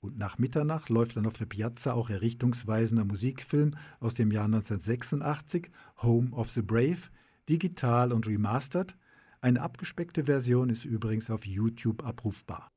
Und 0.00 0.16
nach 0.18 0.38
Mitternacht 0.38 0.88
läuft 0.88 1.16
dann 1.16 1.26
auf 1.26 1.34
der 1.34 1.46
Piazza 1.46 1.92
auch 1.92 2.10
ihr 2.10 2.22
richtungsweisender 2.22 3.04
Musikfilm 3.04 3.76
aus 3.98 4.14
dem 4.14 4.30
Jahr 4.30 4.46
1986, 4.46 5.70
Home 6.02 6.30
of 6.30 6.50
the 6.50 6.62
Brave, 6.62 7.10
digital 7.50 8.12
und 8.12 8.26
remastered. 8.26 8.96
Eine 9.40 9.60
abgespeckte 9.60 10.24
Version 10.24 10.70
ist 10.70 10.84
übrigens 10.84 11.30
auf 11.30 11.44
YouTube 11.44 12.04
abrufbar. 12.04 12.70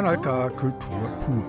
Kanal 0.00 0.22
K 0.22 0.48
Kultur 0.48 1.08
pur. 1.20 1.44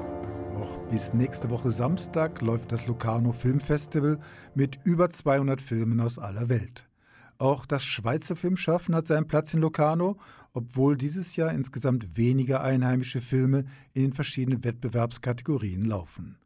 Noch 0.60 0.78
bis 0.90 1.14
nächste 1.14 1.50
Woche 1.50 1.72
Samstag 1.72 2.42
läuft 2.42 2.74
das 2.74 2.86
Locarno 2.86 3.32
Filmfestival 3.32 4.20
mit 4.56 4.78
über 4.84 5.10
200 5.10 5.62
Filmen 5.62 6.02
aus 6.02 6.20
aller 6.20 6.50
Welt. 6.50 6.90
Auch 7.38 7.66
das 7.66 7.82
Schweizer 7.86 8.36
Filmschaffen 8.36 8.94
hat 8.94 9.08
seinen 9.08 9.26
Platz 9.26 9.54
in 9.54 9.62
Locarno, 9.62 10.18
obwohl 10.52 10.98
dieses 10.98 11.38
Jahr 11.38 11.54
insgesamt 11.54 12.18
weniger 12.18 12.62
einheimische 12.62 13.22
Filme 13.22 13.64
in 13.94 14.02
den 14.02 14.12
verschiedenen 14.12 14.66
Wettbewerbskategorien 14.66 15.86
laufen. 15.86 16.38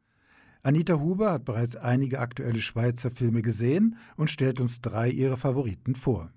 Anita 0.62 1.00
Huber 1.00 1.32
hat 1.32 1.46
bereits 1.46 1.76
einige 1.76 2.20
aktuelle 2.20 2.62
Schweizer 2.62 3.10
Filme 3.10 3.42
gesehen 3.42 3.98
und 4.16 4.30
stellt 4.30 4.60
uns 4.60 4.80
drei 4.80 5.10
ihrer 5.10 5.38
Favoriten 5.38 5.96
vor. 5.96 6.32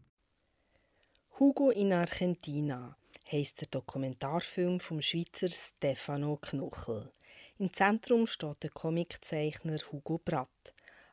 Hugo 1.38 1.68
in 1.68 1.92
Argentina 1.92 2.97
heisst 3.30 3.60
der 3.60 3.68
Dokumentarfilm 3.68 4.80
vom 4.80 5.02
Schweizer 5.02 5.48
Stefano 5.48 6.36
Knochel. 6.36 7.10
Im 7.58 7.72
Zentrum 7.72 8.26
steht 8.26 8.62
der 8.62 8.70
Comiczeichner 8.70 9.78
Hugo 9.92 10.18
Pratt. 10.18 10.48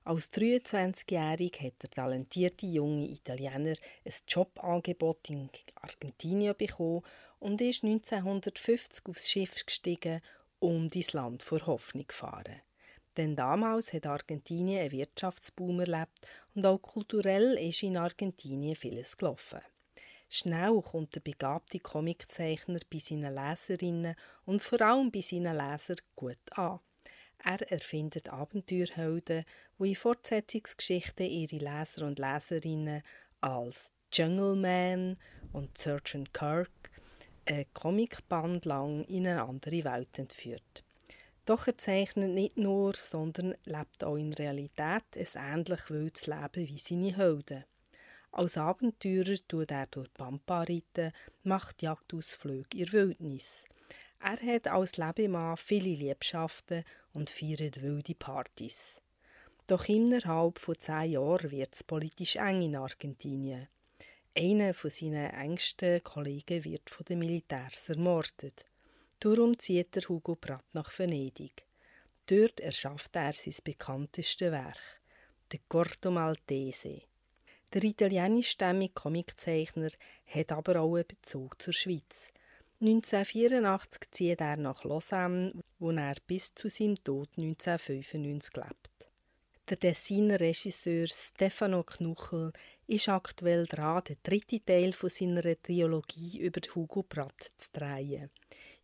Als 0.03 0.31
23-Jährig 0.31 1.59
hat 1.59 1.81
der 1.81 1.89
talentierte 1.89 2.67
junge 2.67 3.09
Italiener 3.09 3.75
ein 4.05 4.13
Jobangebot 4.27 5.29
in 5.29 5.49
Argentinien 5.81 6.55
bekommen 6.55 7.01
und 7.39 7.59
ist 7.59 7.83
1950 7.83 9.07
aufs 9.07 9.29
Schiff 9.29 9.65
gestiegen 9.65 10.21
und 10.59 10.95
ins 10.95 11.13
Land 11.13 11.43
vor 11.43 11.65
Hoffnung 11.65 12.07
gefahren. 12.07 12.61
Denn 13.17 13.35
damals 13.35 13.91
hat 13.93 14.05
Argentinien 14.05 14.81
einen 14.81 14.91
Wirtschaftsboom 14.91 15.79
erlebt 15.79 16.27
und 16.53 16.65
auch 16.65 16.81
kulturell 16.81 17.53
ist 17.57 17.81
in 17.81 17.97
Argentinien 17.97 18.75
vieles 18.75 19.17
gelaufen. 19.17 19.61
Schnell 20.27 20.81
kommt 20.81 21.15
der 21.15 21.21
begabte 21.21 21.79
Comiczeichner 21.79 22.79
bei 22.91 22.99
seinen 22.99 23.33
Leserinnen 23.33 24.15
und 24.45 24.61
vor 24.61 24.81
allem 24.81 25.11
bei 25.11 25.21
seinen 25.21 25.55
Lesern 25.55 25.97
gut 26.15 26.37
an. 26.51 26.79
Er 27.43 27.61
erfindet 27.71 28.29
Abenteuerhelden, 28.29 29.45
die 29.77 29.89
in 29.89 29.95
Fortsetzungsgeschichten 29.95 31.27
ihre 31.27 31.57
Leser 31.57 32.07
und 32.07 32.17
Leserinnen 32.17 33.03
als 33.41 33.93
Jungle 34.11 34.55
Man 34.55 35.17
und 35.53 35.77
Sergeant 35.77 36.33
Kirk 36.33 36.71
ein 37.45 37.65
Comicband 37.73 38.65
lang 38.65 39.03
in 39.05 39.27
eine 39.27 39.43
andere 39.43 39.83
Welt 39.83 40.17
entführt. 40.17 40.83
Doch 41.45 41.67
er 41.67 41.77
zeichnet 41.77 42.31
nicht 42.31 42.57
nur, 42.57 42.95
sondern 42.95 43.53
lebt 43.65 44.03
auch 44.03 44.15
in 44.15 44.33
Realität 44.33 45.03
ein 45.15 45.59
ähnlich 45.59 45.89
wildes 45.89 46.25
Leben 46.25 46.67
wie 46.67 46.79
seine 46.79 47.15
Helden. 47.15 47.65
Als 48.37 48.57
Abenteurer 48.57 49.37
tut 49.47 49.71
er 49.71 49.87
durch 49.87 50.09
die 50.09 50.13
Pampa 50.17 50.63
reiten, 50.63 51.13
macht 51.43 51.81
Jagdausflüge 51.81 52.77
in 52.77 52.91
Wildnis. 52.91 53.63
Er 54.19 54.37
hat 54.41 54.67
als 54.67 54.97
Lebemann 54.97 55.55
viele 55.55 55.95
Liebschaften 55.95 56.83
und 57.13 57.29
feiert 57.29 57.81
wilde 57.81 58.13
Partys. 58.13 58.97
Doch 59.67 59.87
innerhalb 59.87 60.59
von 60.59 60.77
zehn 60.77 61.11
Jahren 61.11 61.49
wird 61.49 61.75
es 61.75 61.83
politisch 61.85 62.35
eng 62.35 62.61
in 62.61 62.75
Argentinien. 62.75 63.69
Einer 64.37 64.73
von 64.73 64.91
seinen 64.91 65.29
engsten 65.29 66.03
Kollegen 66.03 66.65
wird 66.65 66.89
von 66.89 67.05
den 67.05 67.19
Militärs 67.19 67.87
ermordet. 67.87 68.65
Darum 69.21 69.57
zieht 69.57 69.95
der 69.95 70.09
Hugo 70.09 70.35
Pratt 70.35 70.65
nach 70.73 70.91
Venedig. 70.99 71.63
Dort 72.25 72.59
erschafft 72.59 73.15
er 73.15 73.31
sein 73.31 73.55
bekanntestes 73.63 74.51
Werk, 74.51 74.99
der 75.53 75.61
Corto 75.69 76.11
Maltese. 76.11 77.03
Der 77.73 77.83
italienischstämmige 77.83 78.93
Comiczeichner 78.93 79.89
hat 80.27 80.51
aber 80.51 80.81
auch 80.81 80.95
einen 80.95 81.07
Bezug 81.07 81.61
zur 81.61 81.73
Schweiz. 81.73 82.31
1984 82.81 84.11
zieht 84.11 84.41
er 84.41 84.57
nach 84.57 84.83
Lausanne, 84.83 85.53
wo 85.79 85.91
er 85.91 86.15
bis 86.27 86.53
zu 86.53 86.69
seinem 86.69 87.01
Tod 87.03 87.29
1995 87.37 88.55
lebt. 88.55 88.91
Der 89.67 89.79
Tessiner 89.79 90.39
Regisseur 90.39 91.07
Stefano 91.07 91.83
Knuchel 91.83 92.53
ist 92.85 93.09
aktuell 93.09 93.65
dran, 93.65 94.03
den 94.03 94.17
dritten 94.21 94.63
Teil 94.63 94.93
von 94.93 95.09
seiner 95.09 95.41
Trilogie 95.41 96.37
über 96.37 96.61
Hugo 96.75 97.01
Pratt 97.01 97.51
zu 97.57 97.69
drehen. 97.73 98.29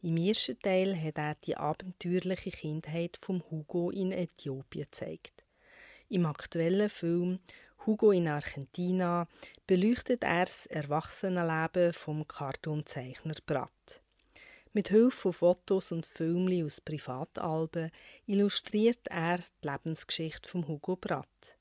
Im 0.01 0.17
ersten 0.17 0.57
Teil 0.59 0.99
hat 0.99 1.19
er 1.19 1.35
die 1.35 1.55
abenteuerliche 1.55 2.49
Kindheit 2.49 3.19
von 3.21 3.43
Hugo 3.51 3.91
in 3.91 4.11
Äthiopien 4.11 4.85
gezeigt. 4.85 5.43
Im 6.09 6.25
aktuellen 6.25 6.89
Film 6.89 7.39
Hugo 7.87 8.11
in 8.11 8.27
Argentina 8.27 9.27
beleuchtet 9.65 10.23
er 10.23 10.45
das 10.45 10.67
Erwachsenenleben 10.67 11.93
vom 11.93 12.27
Cartoonzeichner 12.27 13.33
Pratt. 13.43 14.01
Mit 14.71 14.89
Hilfe 14.89 15.17
von 15.17 15.33
Fotos 15.33 15.91
und 15.91 16.05
Filmen 16.05 16.63
aus 16.63 16.79
Privatalben 16.79 17.89
illustriert 18.27 19.07
er 19.09 19.39
die 19.39 19.67
Lebensgeschichte 19.67 20.47
von 20.47 20.67
Hugo 20.67 20.95
Pratt. 20.95 21.57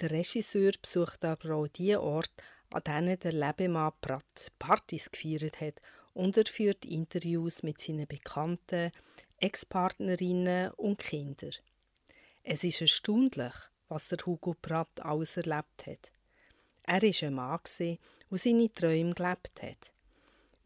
Der 0.00 0.12
Regisseur 0.12 0.70
besucht 0.80 1.24
aber 1.24 1.56
auch 1.56 1.66
die 1.66 1.96
Orte, 1.96 2.44
an 2.70 2.84
denen 2.84 3.18
der 3.18 3.32
Lebemann 3.32 3.92
Pratt 4.00 4.52
Partys 4.60 5.10
gefeiert 5.10 5.60
hat 5.60 5.80
und 6.14 6.36
er 6.36 6.46
führt 6.46 6.84
Interviews 6.84 7.64
mit 7.64 7.80
seinen 7.80 8.06
Bekannten, 8.06 8.92
Ex-Partnerinnen 9.38 10.70
und 10.72 10.98
Kindern. 10.98 11.54
Es 12.44 12.62
ist 12.62 12.80
erstaunlich, 12.80 13.54
was 13.88 14.08
der 14.08 14.18
Hugo 14.24 14.54
Pratt 14.60 15.00
alles 15.00 15.36
erlebt 15.36 15.86
hat. 15.86 16.10
Er 16.84 17.02
war 17.02 17.28
ein 17.28 17.34
Mann, 17.34 17.60
der 17.78 17.98
seine 18.38 18.72
Träume 18.72 19.14
gelebt 19.14 19.62
hat. 19.62 19.92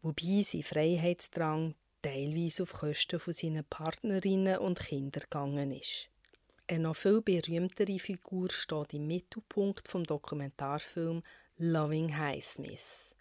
Wobei 0.01 0.41
sein 0.41 0.63
Freiheitsdrang 0.63 1.75
teilweise 2.01 2.63
auf 2.63 2.73
Kosten 2.73 3.19
von 3.19 3.33
seinen 3.33 3.63
Partnerinnen 3.65 4.57
und 4.57 4.79
Kindern 4.79 5.23
gegangen 5.23 5.71
ist. 5.71 6.09
Eine 6.67 6.79
noch 6.83 6.95
viel 6.95 7.21
berühmtere 7.21 7.99
Figur 7.99 8.49
steht 8.51 8.93
im 8.93 9.07
Mittelpunkt 9.07 9.87
vom 9.87 10.03
Dokumentarfilm 10.03 11.21
Loving 11.57 12.17
Highsmith 12.17 13.11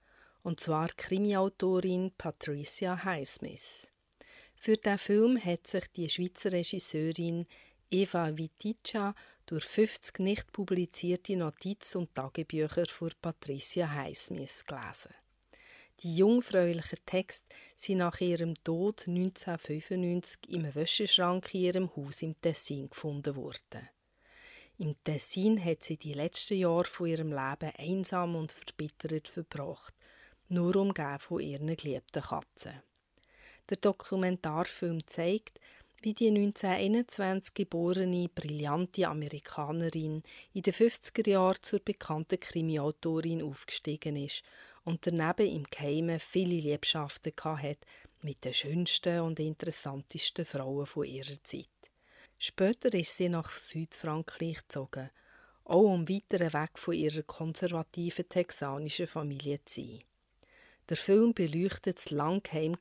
und 0.43 0.61
zwar 0.61 0.89
Krimiautorin 0.89 2.13
Patricia 2.17 3.05
Highsmith. 3.05 3.87
Für 4.55 4.77
den 4.77 4.99
Film 4.99 5.43
hat 5.43 5.67
sich 5.67 5.87
die 5.93 6.09
Schweizer 6.09 6.53
Regisseurin 6.53 7.47
Eva 7.91 8.37
Vitica 8.37 9.15
durch 9.51 9.65
50 9.65 10.21
nicht 10.21 10.53
publizierte 10.53 11.37
Notiz- 11.37 11.97
und 11.97 12.15
Tagebücher 12.15 12.87
von 12.87 13.11
Patricia 13.21 13.93
Highsmith 13.93 14.65
gelesen. 14.65 15.13
Die 16.03 16.17
jungfräulichen 16.17 16.99
Texte 17.05 17.45
sind 17.75 17.99
nach 17.99 18.21
ihrem 18.21 18.55
Tod 18.63 19.09
1995 19.09 20.49
im 20.49 20.75
Wäscheschrank 20.75 21.53
in 21.53 21.61
ihrem 21.61 21.97
Haus 21.97 22.23
im 22.23 22.41
Tessin 22.41 22.89
gefunden 22.89 23.35
worden. 23.35 23.89
Im 24.79 24.95
Tessin 25.03 25.63
hat 25.63 25.83
sie 25.83 25.97
die 25.97 26.15
letzten 26.15 26.55
Jahre 26.55 26.85
von 26.85 27.09
ihrem 27.09 27.31
Leben 27.31 27.73
einsam 27.77 28.37
und 28.37 28.53
verbittert 28.53 29.29
verbracht 29.29 29.95
nur 30.49 30.77
umgeben 30.77 31.19
von 31.19 31.41
ihren 31.41 31.77
geliebten 31.77 32.23
Katzen. 32.23 32.83
Der 33.69 33.77
Dokumentarfilm 33.77 35.07
zeigt, 35.07 35.61
wie 36.03 36.15
die 36.15 36.29
1921 36.29 37.53
geborene, 37.53 38.29
brillante 38.29 39.07
Amerikanerin 39.07 40.23
in 40.55 40.63
den 40.63 40.73
50er 40.73 41.29
Jahren 41.29 41.63
zur 41.63 41.81
bekannten 41.81 42.41
Krimiautorin 42.41 43.43
aufgestiegen 43.43 44.17
ist 44.17 44.43
und 44.85 45.07
daneben 45.07 45.47
im 45.47 45.65
Geheimen 45.65 46.19
viele 46.19 46.61
Liebschaften 46.61 47.33
hat 47.45 47.79
mit 48.23 48.45
den 48.45 48.55
schönsten 48.55 49.21
und 49.21 49.41
interessantesten 49.41 50.45
Frauen 50.45 50.87
von 50.87 51.05
ihrer 51.05 51.43
Zeit. 51.45 51.69
Später 52.39 52.93
ist 52.95 53.17
sie 53.17 53.29
nach 53.29 53.53
Südfrankreich 53.53 54.63
gezogen, 54.63 55.11
auch 55.65 55.83
um 55.83 56.09
weiter 56.09 56.53
weg 56.55 56.79
von 56.79 56.95
ihrer 56.95 57.23
konservativen 57.23 58.29
texanischen 58.29 59.07
Familie 59.07 59.61
zu 59.67 59.83
sein. 59.83 60.03
Der 60.89 60.97
Film 60.97 61.35
beleuchtet 61.35 61.99
das 61.99 62.11
lang 62.11 62.43
geheim 62.43 62.77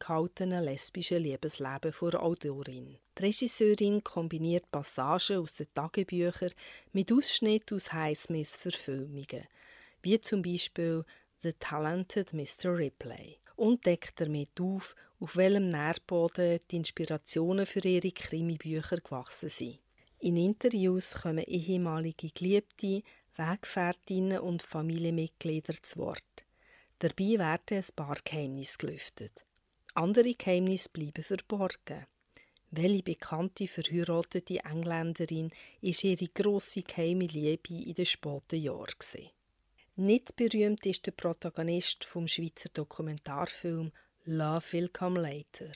lesbische 0.64 1.18
Liebesleben 1.18 1.94
der 2.02 2.24
Autorin. 2.24 2.98
Die 3.20 3.26
Regisseurin 3.26 4.02
kombiniert 4.02 4.72
Passagen 4.72 5.40
aus 5.40 5.54
den 5.56 5.68
Tagebüchern 5.74 6.54
mit 6.94 7.12
Ausschnitten 7.12 7.76
aus 7.76 7.92
Highsmiths 7.92 8.56
Verfilmungen, 8.56 9.46
wie 10.02 10.22
zum 10.22 10.42
Beispiel 10.42 11.04
The 11.44 11.52
Talented 11.60 12.32
Mr. 12.32 12.78
Ripley, 12.78 13.40
und 13.58 13.86
deckt 13.86 14.22
damit 14.22 14.62
auf, 14.62 14.96
auf 15.20 15.36
welchem 15.36 15.68
Nährboden 15.68 16.62
die 16.72 16.78
Inspirationen 16.78 17.66
für 17.66 17.86
ihre 17.86 18.10
Krimibücher 18.10 19.02
gewachsen 19.02 19.50
sind. 19.50 19.80
In 20.20 20.38
Interviews 20.38 21.14
kommen 21.16 21.44
ehemalige 21.44 22.30
Geliebte, 22.30 23.04
Wegfährtinnen 23.36 24.40
und 24.40 24.62
Familienmitglieder 24.62 25.74
zu 25.82 26.00
Wort. 26.00 26.46
Dabei 27.00 27.38
werden 27.38 27.80
ein 27.80 27.96
paar 27.98 28.18
Geheimnisse 28.24 28.78
gelüftet. 28.78 29.46
Andere 29.94 30.36
Geheimnisse 30.36 30.88
bleiben 30.90 31.24
verborgen. 31.24 32.06
Welche 32.72 33.04
bekannte 33.04 33.68
verheiratete 33.68 34.64
Engländerin 34.64 35.52
ist 35.82 36.04
ihre 36.04 36.28
grosse 36.28 36.84
geheime 36.84 37.26
Liebe 37.26 37.74
in 37.74 37.96
den 37.96 38.06
späten 38.06 38.62
Jahren. 38.62 39.30
Nicht 39.96 40.36
berühmt 40.36 40.86
ist 40.86 41.06
der 41.08 41.12
Protagonist 41.12 42.06
vom 42.06 42.28
Schweizer 42.28 42.70
Dokumentarfilm 42.74 43.92
Love 44.26 44.72
Will 44.72 44.90
Come 44.90 45.20
Later. 45.20 45.72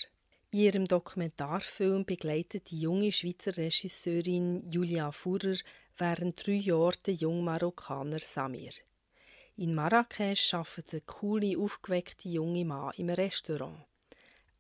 In 0.51 0.60
ihrem 0.60 0.86
Dokumentarfilm 0.86 2.06
begleitet 2.06 2.69
die 2.69 2.79
junge 2.79 3.12
Schweizer 3.12 3.58
Regisseurin 3.58 4.69
Julia 4.69 5.12
Fuhrer 5.12 5.58
während 5.97 6.45
drei 6.45 6.53
Jahren 6.53 7.01
den 7.08 7.17
jungen 7.17 7.43
Marokkaner 7.43 8.19
Samir. 8.19 8.71
In 9.58 9.73
Marrakesch 9.73 10.53
arbeitet 10.53 10.93
der 10.93 11.01
coole, 11.01 11.58
aufgeweckte 11.58 12.29
junge 12.29 12.65
Mann 12.65 12.93
im 12.97 13.10
Restaurant. 13.10 13.84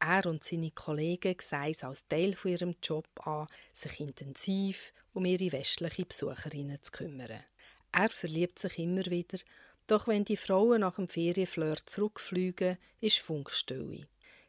Er 0.05 0.25
und 0.25 0.43
seine 0.43 0.71
Kollegen 0.71 1.35
sehen 1.39 1.71
es 1.71 1.83
als 1.83 2.05
Teil 2.09 2.33
von 2.33 2.51
ihrem 2.51 2.75
Job 2.83 3.07
an, 3.25 3.47
sich 3.71 4.01
intensiv 4.01 4.91
um 5.13 5.23
ihre 5.23 5.53
westlichen 5.53 6.05
Besucherinnen 6.05 6.83
zu 6.83 6.91
kümmern. 6.91 7.43
Er 7.93 8.09
verliebt 8.09 8.59
sich 8.59 8.79
immer 8.79 9.05
wieder, 9.05 9.37
doch 9.87 10.07
wenn 10.07 10.25
die 10.25 10.35
Frauen 10.35 10.81
nach 10.81 10.95
dem 10.95 11.07
Ferienflirt 11.07 11.89
zurückfliegen, 11.89 12.77
ist 12.99 13.19
Funkstille, 13.19 14.07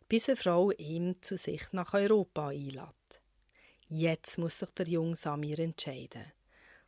bis 0.09 0.29
eine 0.29 0.37
Frau 0.37 0.73
ihm 0.73 1.23
zu 1.23 1.37
sich 1.37 1.62
nach 1.71 1.95
Europa 1.95 2.49
einlädt. 2.49 3.21
Jetzt 3.88 4.38
muss 4.38 4.59
sich 4.59 4.71
der 4.71 4.88
junge 4.88 5.14
Samir 5.14 5.61
entscheiden. 5.61 6.33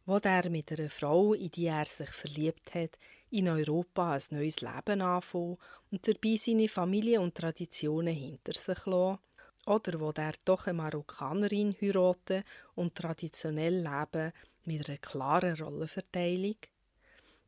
Wo 0.06 0.16
er 0.16 0.50
mit 0.50 0.72
einer 0.72 0.90
Frau, 0.90 1.34
in 1.34 1.52
die 1.52 1.66
er 1.66 1.84
sich 1.84 2.10
verliebt 2.10 2.74
hat, 2.74 2.98
in 3.30 3.48
Europa 3.48 4.12
ein 4.12 4.22
neues 4.30 4.60
Leben 4.60 5.00
anfangen 5.00 5.58
und 5.90 6.06
dabei 6.06 6.36
seine 6.36 6.68
Familie 6.68 7.20
und 7.20 7.34
Traditionen 7.34 8.14
hinter 8.14 8.52
sich 8.52 8.86
lassen, 8.86 9.18
oder 9.66 10.00
wo 10.00 10.12
er 10.12 10.34
doch 10.44 10.66
eine 10.66 10.74
Marokkanerin 10.74 11.74
heiraten 11.80 12.44
und 12.74 12.94
traditionell 12.94 13.82
leben 13.82 14.32
mit 14.64 14.88
einer 14.88 14.98
klaren 14.98 15.56
Rollenverteilung. 15.56 16.56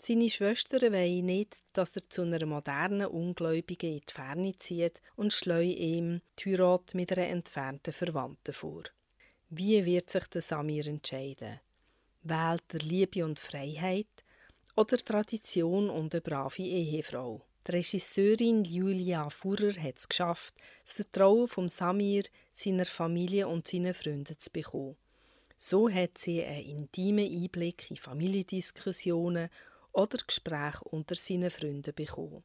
Seine 0.01 0.31
Schwestern 0.31 0.93
wollen 0.93 1.27
nicht, 1.27 1.57
dass 1.73 1.97
er 1.97 2.09
zu 2.09 2.23
einer 2.23 2.47
modernen 2.47 3.07
Ungläubigen 3.07 3.95
in 3.95 4.01
die 4.01 4.13
Ferne 4.13 4.57
zieht 4.57 5.01
und 5.17 5.33
schleuen 5.33 5.77
ihm 5.77 6.21
die 6.39 6.53
Heirat 6.53 6.95
mit 6.95 7.13
einer 7.13 7.29
entfernten 7.29 7.93
Verwandten 7.93 8.55
vor. 8.55 8.85
Wie 9.51 9.85
wird 9.85 10.11
sich 10.11 10.27
der 10.29 10.43
Samir 10.43 10.87
entscheiden? 10.87 11.61
Wählt 12.23 12.63
er 12.73 12.81
Liebe 12.81 13.25
und 13.25 13.41
Freiheit 13.41 14.07
oder 14.79 14.97
Tradition 14.97 15.91
und 15.91 16.15
eine 16.15 16.21
brave 16.21 16.63
Ehefrau. 16.63 17.43
Die 17.67 17.73
Regisseurin 17.73 18.65
Julia 18.65 19.29
Fuhrer 19.29 19.75
hat 19.83 19.99
es 19.99 20.09
geschafft, 20.09 20.55
das 20.85 20.93
Vertrauen 20.93 21.49
von 21.49 21.69
Samir, 21.69 22.23
seiner 22.53 22.85
Familie 22.85 23.49
und 23.49 23.67
seinen 23.67 23.93
Freunden 23.93 24.39
zu 24.39 24.51
bekommen. 24.53 24.97
So 25.57 25.91
hat 25.91 26.19
sie 26.19 26.45
einen 26.45 26.83
intimen 26.83 27.27
Einblick 27.27 27.91
in 27.91 27.97
Familiendiskussionen 27.97 29.51
oder 29.91 30.19
Gespräche 30.25 30.85
unter 30.85 31.17
seinen 31.17 31.51
Freunden 31.51 31.93
bekommen. 31.93 32.45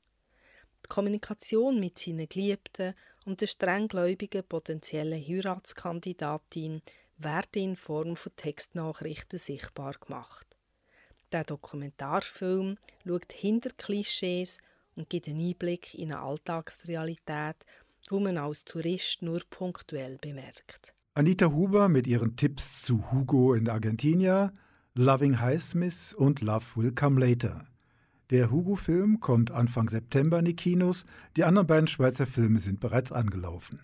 Die 0.85 0.89
Kommunikation 0.89 1.79
mit 1.79 1.99
seinen 1.99 2.27
Geliebten 2.27 2.95
und 3.25 3.41
der 3.41 3.47
strenggläubigen 3.47 4.43
potenziellen 4.43 5.23
Heiratskandidatin 5.23 6.81
werden 7.19 7.61
in 7.61 7.75
Form 7.75 8.15
von 8.15 8.35
Textnachrichten 8.35 9.37
sichtbar 9.37 9.93
gemacht. 9.93 10.52
Der 11.33 11.43
Dokumentarfilm 11.43 12.77
schaut 13.05 13.33
hinter 13.33 13.71
Klischees 13.71 14.59
und 14.95 15.09
gibt 15.09 15.27
einen 15.27 15.43
Einblick 15.43 15.95
in 15.95 16.13
eine 16.13 16.21
Alltagsrealität, 16.21 17.55
wo 18.09 18.19
man 18.19 18.37
als 18.37 18.63
Tourist 18.65 19.23
nur 19.23 19.41
punktuell 19.49 20.19
bemerkt. 20.21 20.93
Anita 21.15 21.47
Huber 21.47 21.89
mit 21.89 22.05
ihren 22.05 22.35
Tipps 22.35 22.83
zu 22.83 23.11
Hugo 23.11 23.55
in 23.55 23.67
Argentina, 23.67 24.53
Loving 24.93 25.39
Highsmith 25.39 26.13
und 26.13 26.41
Love 26.41 26.65
Will 26.75 26.91
Come 26.91 27.19
Later. 27.19 27.65
Der 28.29 28.51
Hugo-Film 28.51 29.19
kommt 29.19 29.49
Anfang 29.49 29.89
September 29.89 30.37
in 30.37 30.45
die 30.45 30.55
Kinos, 30.55 31.03
die 31.35 31.43
anderen 31.43 31.67
beiden 31.67 31.87
Schweizer 31.87 32.27
Filme 32.27 32.59
sind 32.59 32.79
bereits 32.79 33.11
angelaufen. 33.11 33.79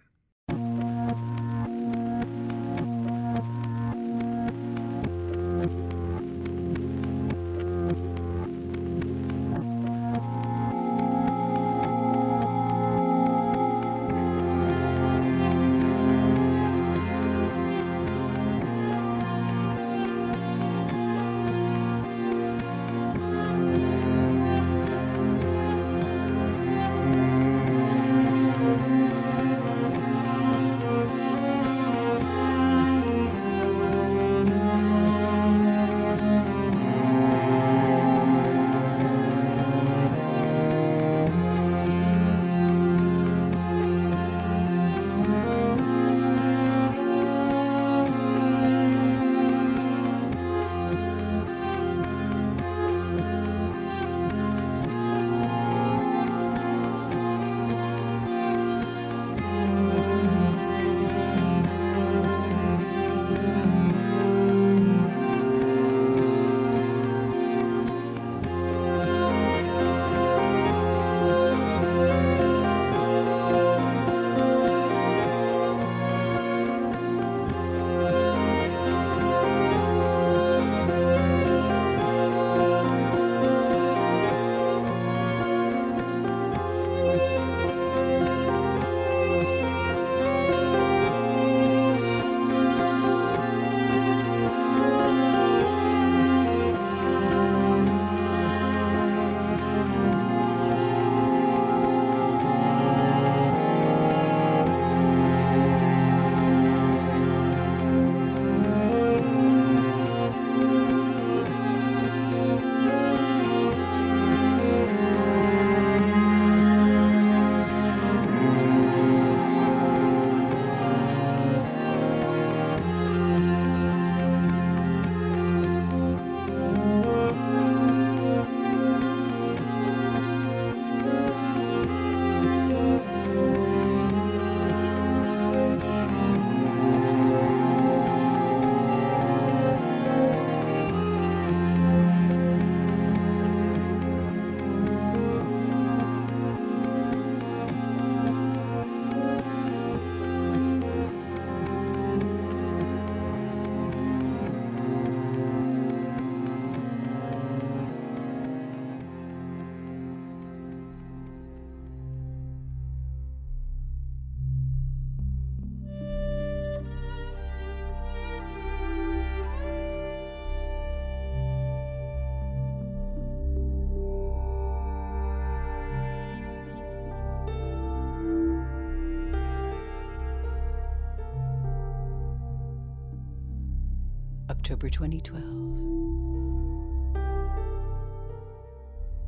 October 184.69 184.87
2012. 184.87 185.43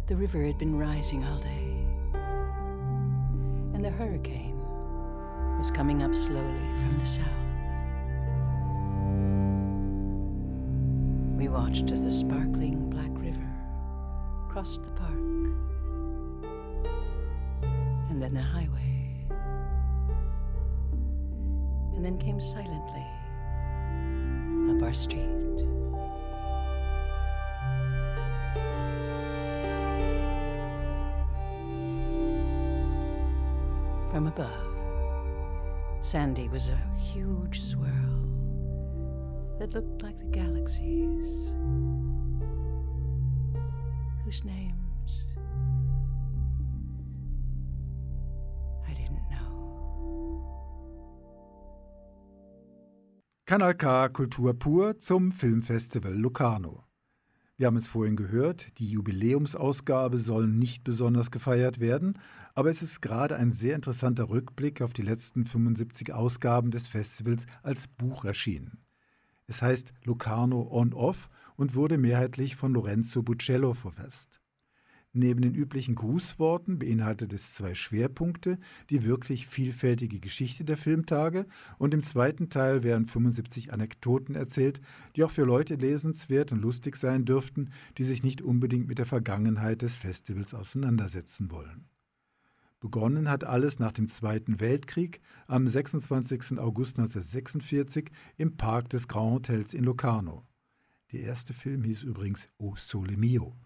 The 0.06 0.16
river 0.16 0.46
had 0.46 0.60
been 0.60 0.78
rising 0.78 1.26
all 1.26 1.40
day, 1.40 1.84
and 3.74 3.84
the 3.84 3.90
hurricane 3.90 4.60
was 5.58 5.72
coming 5.72 6.04
up 6.04 6.14
slowly 6.14 6.70
from 6.80 7.00
the 7.00 7.06
south. 7.06 7.26
We 11.40 11.48
watched 11.48 11.90
as 11.90 12.04
the 12.04 12.12
sparkling 12.12 12.92
black 12.92 13.10
river 13.16 13.50
crossed 14.48 14.84
the 14.84 14.92
park, 14.92 15.10
and 18.12 18.22
then 18.22 18.36
the 18.36 18.44
highway, 18.44 19.26
and 21.96 22.06
then 22.06 22.20
came 22.20 22.40
silently 22.40 23.08
our 24.84 24.94
street. 24.94 25.28
From 34.10 34.28
above, 34.28 34.50
Sandy 36.02 36.50
was 36.50 36.70
a 36.70 36.82
huge 37.00 37.62
swirl 37.62 37.90
that 39.60 39.74
looked 39.74 40.02
like 40.02 40.20
the 40.20 40.26
galaxies, 40.26 41.54
whose 44.26 44.44
names 44.44 44.81
Kanal 53.52 53.76
K 53.76 54.08
Kultur 54.08 54.54
pur 54.54 54.98
zum 55.00 55.34
Filmfestival 55.34 56.14
Locarno. 56.14 56.86
Wir 57.58 57.68
haben 57.68 57.76
es 57.76 57.90
vorhin 57.90 58.16
gehört, 58.16 58.70
die 58.80 58.90
Jubiläumsausgabe 58.90 60.20
soll 60.20 60.48
nicht 60.48 60.86
besonders 60.86 61.32
gefeiert 61.32 61.82
werden, 61.82 62.18
aber 62.56 62.70
es 62.70 62.82
ist 62.82 63.02
gerade 63.02 63.36
ein 63.36 63.52
sehr 63.52 63.76
interessanter 63.76 64.30
Rückblick 64.30 64.82
auf 64.82 64.94
die 64.94 65.02
letzten 65.02 65.44
75 65.44 66.14
Ausgaben 66.14 66.72
des 66.72 66.88
Festivals 66.88 67.46
als 67.62 67.90
Buch 67.90 68.24
erschienen. 68.24 68.86
Es 69.48 69.62
heißt 69.62 69.92
Locarno 70.06 70.70
On-Off 70.72 71.30
und 71.58 71.76
wurde 71.76 71.98
mehrheitlich 71.98 72.56
von 72.56 72.72
Lorenzo 72.72 73.22
Buccello 73.22 73.74
verfasst. 73.74 74.41
Neben 75.14 75.42
den 75.42 75.54
üblichen 75.54 75.96
Grußworten 75.96 76.80
beinhaltet 76.80 77.34
es 77.34 77.54
zwei 77.54 77.76
Schwerpunkte, 77.76 78.58
die 78.90 79.04
wirklich 79.04 79.46
vielfältige 79.46 80.22
Geschichte 80.22 80.64
der 80.64 80.78
Filmtage 80.78 81.48
und 81.78 81.94
im 81.94 82.02
zweiten 82.02 82.50
Teil 82.50 82.84
werden 82.84 83.08
75 83.08 83.74
Anekdoten 83.74 84.36
erzählt, 84.36 84.80
die 85.16 85.26
auch 85.26 85.32
für 85.32 85.44
Leute 85.44 85.76
lesenswert 85.76 86.54
und 86.54 86.62
lustig 86.62 86.96
sein 86.96 87.26
dürften, 87.26 87.72
die 87.98 88.04
sich 88.04 88.24
nicht 88.24 88.42
unbedingt 88.42 88.88
mit 88.88 89.00
der 89.00 89.06
Vergangenheit 89.06 89.82
des 89.82 89.98
Festivals 89.98 90.54
auseinandersetzen 90.54 91.52
wollen. 91.52 91.90
Begonnen 92.80 93.30
hat 93.30 93.44
alles 93.44 93.80
nach 93.80 93.92
dem 93.92 94.08
Zweiten 94.08 94.62
Weltkrieg 94.62 95.20
am 95.46 95.68
26. 95.68 96.58
August 96.58 96.98
1946 96.98 98.10
im 98.38 98.56
Park 98.56 98.90
des 98.90 99.10
Grand 99.10 99.34
Hotels 99.34 99.74
in 99.74 99.84
Locarno. 99.84 100.46
Der 101.12 101.20
erste 101.20 101.54
Film 101.54 101.84
hieß 101.84 102.04
übrigens 102.04 102.48
O 102.58 102.76
Sole 102.78 103.18
Mio. 103.18 103.58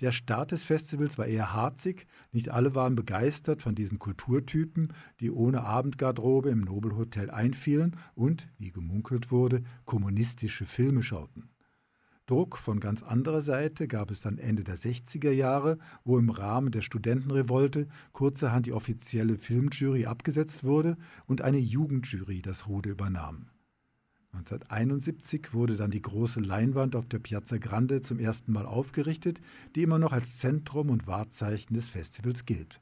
Der 0.00 0.12
Start 0.12 0.52
des 0.52 0.62
Festivals 0.62 1.18
war 1.18 1.26
eher 1.26 1.52
harzig, 1.52 2.06
nicht 2.30 2.50
alle 2.50 2.76
waren 2.76 2.94
begeistert 2.94 3.62
von 3.62 3.74
diesen 3.74 3.98
Kulturtypen, 3.98 4.92
die 5.18 5.32
ohne 5.32 5.64
Abendgarderobe 5.64 6.50
im 6.50 6.60
Nobelhotel 6.60 7.30
einfielen 7.30 7.96
und, 8.14 8.48
wie 8.58 8.70
gemunkelt 8.70 9.32
wurde, 9.32 9.64
kommunistische 9.86 10.66
Filme 10.66 11.02
schauten. 11.02 11.50
Druck 12.26 12.58
von 12.58 12.78
ganz 12.78 13.02
anderer 13.02 13.40
Seite 13.40 13.88
gab 13.88 14.10
es 14.12 14.20
dann 14.20 14.38
Ende 14.38 14.62
der 14.62 14.76
60er 14.76 15.30
Jahre, 15.30 15.78
wo 16.04 16.18
im 16.18 16.30
Rahmen 16.30 16.70
der 16.70 16.82
Studentenrevolte 16.82 17.88
kurzerhand 18.12 18.66
die 18.66 18.74
offizielle 18.74 19.36
Filmjury 19.36 20.06
abgesetzt 20.06 20.62
wurde 20.62 20.96
und 21.26 21.40
eine 21.40 21.58
Jugendjury 21.58 22.42
das 22.42 22.68
Ruder 22.68 22.90
übernahm. 22.90 23.46
1971 24.32 25.54
wurde 25.54 25.76
dann 25.76 25.90
die 25.90 26.02
große 26.02 26.40
Leinwand 26.40 26.94
auf 26.96 27.06
der 27.06 27.18
Piazza 27.18 27.56
Grande 27.58 28.02
zum 28.02 28.18
ersten 28.18 28.52
Mal 28.52 28.66
aufgerichtet, 28.66 29.40
die 29.74 29.82
immer 29.82 29.98
noch 29.98 30.12
als 30.12 30.38
Zentrum 30.38 30.90
und 30.90 31.06
Wahrzeichen 31.06 31.74
des 31.74 31.88
Festivals 31.88 32.44
gilt. 32.44 32.80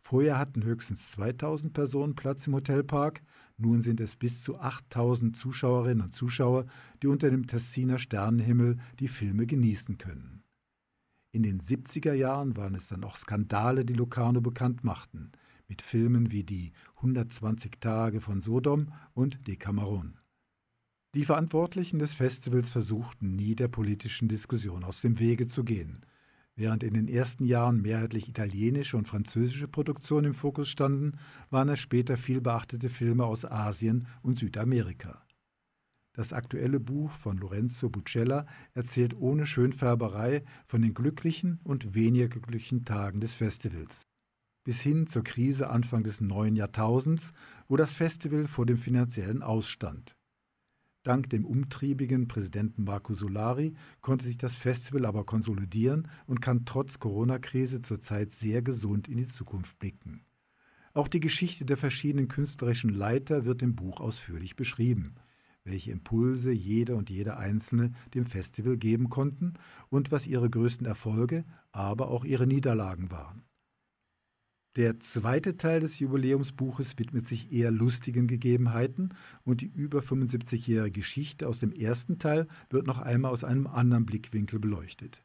Vorher 0.00 0.38
hatten 0.38 0.64
höchstens 0.64 1.10
2000 1.12 1.72
Personen 1.72 2.14
Platz 2.14 2.46
im 2.46 2.54
Hotelpark, 2.54 3.22
nun 3.56 3.82
sind 3.82 4.00
es 4.00 4.14
bis 4.14 4.42
zu 4.42 4.58
8000 4.58 5.36
Zuschauerinnen 5.36 6.04
und 6.04 6.14
Zuschauer, 6.14 6.66
die 7.02 7.08
unter 7.08 7.30
dem 7.30 7.46
Tessiner 7.46 7.98
Sternenhimmel 7.98 8.78
die 9.00 9.08
Filme 9.08 9.46
genießen 9.46 9.98
können. 9.98 10.44
In 11.32 11.42
den 11.42 11.60
70er 11.60 12.14
Jahren 12.14 12.56
waren 12.56 12.74
es 12.74 12.88
dann 12.88 13.04
auch 13.04 13.16
Skandale, 13.16 13.84
die 13.84 13.94
Locarno 13.94 14.40
bekannt 14.40 14.84
machten, 14.84 15.32
mit 15.66 15.82
Filmen 15.82 16.30
wie 16.30 16.44
die 16.44 16.72
120 16.96 17.80
Tage 17.80 18.20
von 18.20 18.40
Sodom 18.40 18.92
und 19.12 19.46
Decameron. 19.46 20.18
Die 21.14 21.24
Verantwortlichen 21.24 21.98
des 21.98 22.12
Festivals 22.12 22.68
versuchten 22.68 23.34
nie 23.34 23.54
der 23.54 23.68
politischen 23.68 24.28
Diskussion 24.28 24.84
aus 24.84 25.00
dem 25.00 25.18
Wege 25.18 25.46
zu 25.46 25.64
gehen. 25.64 26.04
Während 26.54 26.82
in 26.82 26.92
den 26.92 27.08
ersten 27.08 27.46
Jahren 27.46 27.80
mehrheitlich 27.80 28.28
italienische 28.28 28.96
und 28.96 29.08
französische 29.08 29.68
Produktionen 29.68 30.26
im 30.26 30.34
Fokus 30.34 30.68
standen, 30.68 31.12
waren 31.48 31.70
es 31.70 31.78
später 31.78 32.18
viel 32.18 32.42
beachtete 32.42 32.90
Filme 32.90 33.24
aus 33.24 33.46
Asien 33.46 34.06
und 34.22 34.38
Südamerika. 34.38 35.24
Das 36.12 36.34
aktuelle 36.34 36.80
Buch 36.80 37.12
von 37.12 37.38
Lorenzo 37.38 37.88
Bucella 37.88 38.44
erzählt 38.74 39.14
ohne 39.16 39.46
Schönfärberei 39.46 40.42
von 40.66 40.82
den 40.82 40.92
glücklichen 40.92 41.60
und 41.64 41.94
weniger 41.94 42.28
glücklichen 42.28 42.84
Tagen 42.84 43.20
des 43.20 43.34
Festivals. 43.34 44.02
Bis 44.64 44.80
hin 44.80 45.06
zur 45.06 45.24
Krise 45.24 45.70
Anfang 45.70 46.02
des 46.02 46.20
neuen 46.20 46.56
Jahrtausends, 46.56 47.32
wo 47.68 47.76
das 47.76 47.92
Festival 47.92 48.46
vor 48.46 48.66
dem 48.66 48.76
finanziellen 48.76 49.42
Ausstand. 49.42 50.17
Dank 51.08 51.30
dem 51.30 51.46
umtriebigen 51.46 52.28
Präsidenten 52.28 52.84
Marco 52.84 53.14
Solari 53.14 53.72
konnte 54.02 54.26
sich 54.26 54.36
das 54.36 54.56
Festival 54.56 55.06
aber 55.06 55.24
konsolidieren 55.24 56.06
und 56.26 56.42
kann 56.42 56.66
trotz 56.66 56.98
Corona-Krise 56.98 57.80
zurzeit 57.80 58.30
sehr 58.32 58.60
gesund 58.60 59.08
in 59.08 59.16
die 59.16 59.26
Zukunft 59.26 59.78
blicken. 59.78 60.26
Auch 60.92 61.08
die 61.08 61.20
Geschichte 61.20 61.64
der 61.64 61.78
verschiedenen 61.78 62.28
künstlerischen 62.28 62.90
Leiter 62.90 63.46
wird 63.46 63.62
im 63.62 63.74
Buch 63.74 64.00
ausführlich 64.00 64.54
beschrieben, 64.54 65.14
welche 65.64 65.92
Impulse 65.92 66.52
jeder 66.52 66.96
und 66.96 67.08
jeder 67.08 67.38
Einzelne 67.38 67.92
dem 68.12 68.26
Festival 68.26 68.76
geben 68.76 69.08
konnten 69.08 69.54
und 69.88 70.12
was 70.12 70.26
ihre 70.26 70.50
größten 70.50 70.86
Erfolge, 70.86 71.46
aber 71.72 72.08
auch 72.08 72.26
ihre 72.26 72.46
Niederlagen 72.46 73.10
waren. 73.10 73.44
Der 74.78 75.00
zweite 75.00 75.56
Teil 75.56 75.80
des 75.80 75.98
Jubiläumsbuches 75.98 76.96
widmet 77.00 77.26
sich 77.26 77.50
eher 77.50 77.72
lustigen 77.72 78.28
Gegebenheiten 78.28 79.12
und 79.42 79.60
die 79.60 79.66
über 79.66 79.98
75-jährige 79.98 81.00
Geschichte 81.00 81.48
aus 81.48 81.58
dem 81.58 81.72
ersten 81.72 82.20
Teil 82.20 82.46
wird 82.70 82.86
noch 82.86 83.00
einmal 83.00 83.32
aus 83.32 83.42
einem 83.42 83.66
anderen 83.66 84.06
Blickwinkel 84.06 84.60
beleuchtet. 84.60 85.24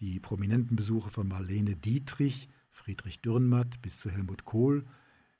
Die 0.00 0.18
prominenten 0.18 0.74
Besuche 0.74 1.10
von 1.10 1.28
Marlene 1.28 1.76
Dietrich, 1.76 2.48
Friedrich 2.70 3.22
Dürrenmatt 3.22 3.80
bis 3.82 3.98
zu 3.98 4.10
Helmut 4.10 4.44
Kohl, 4.46 4.84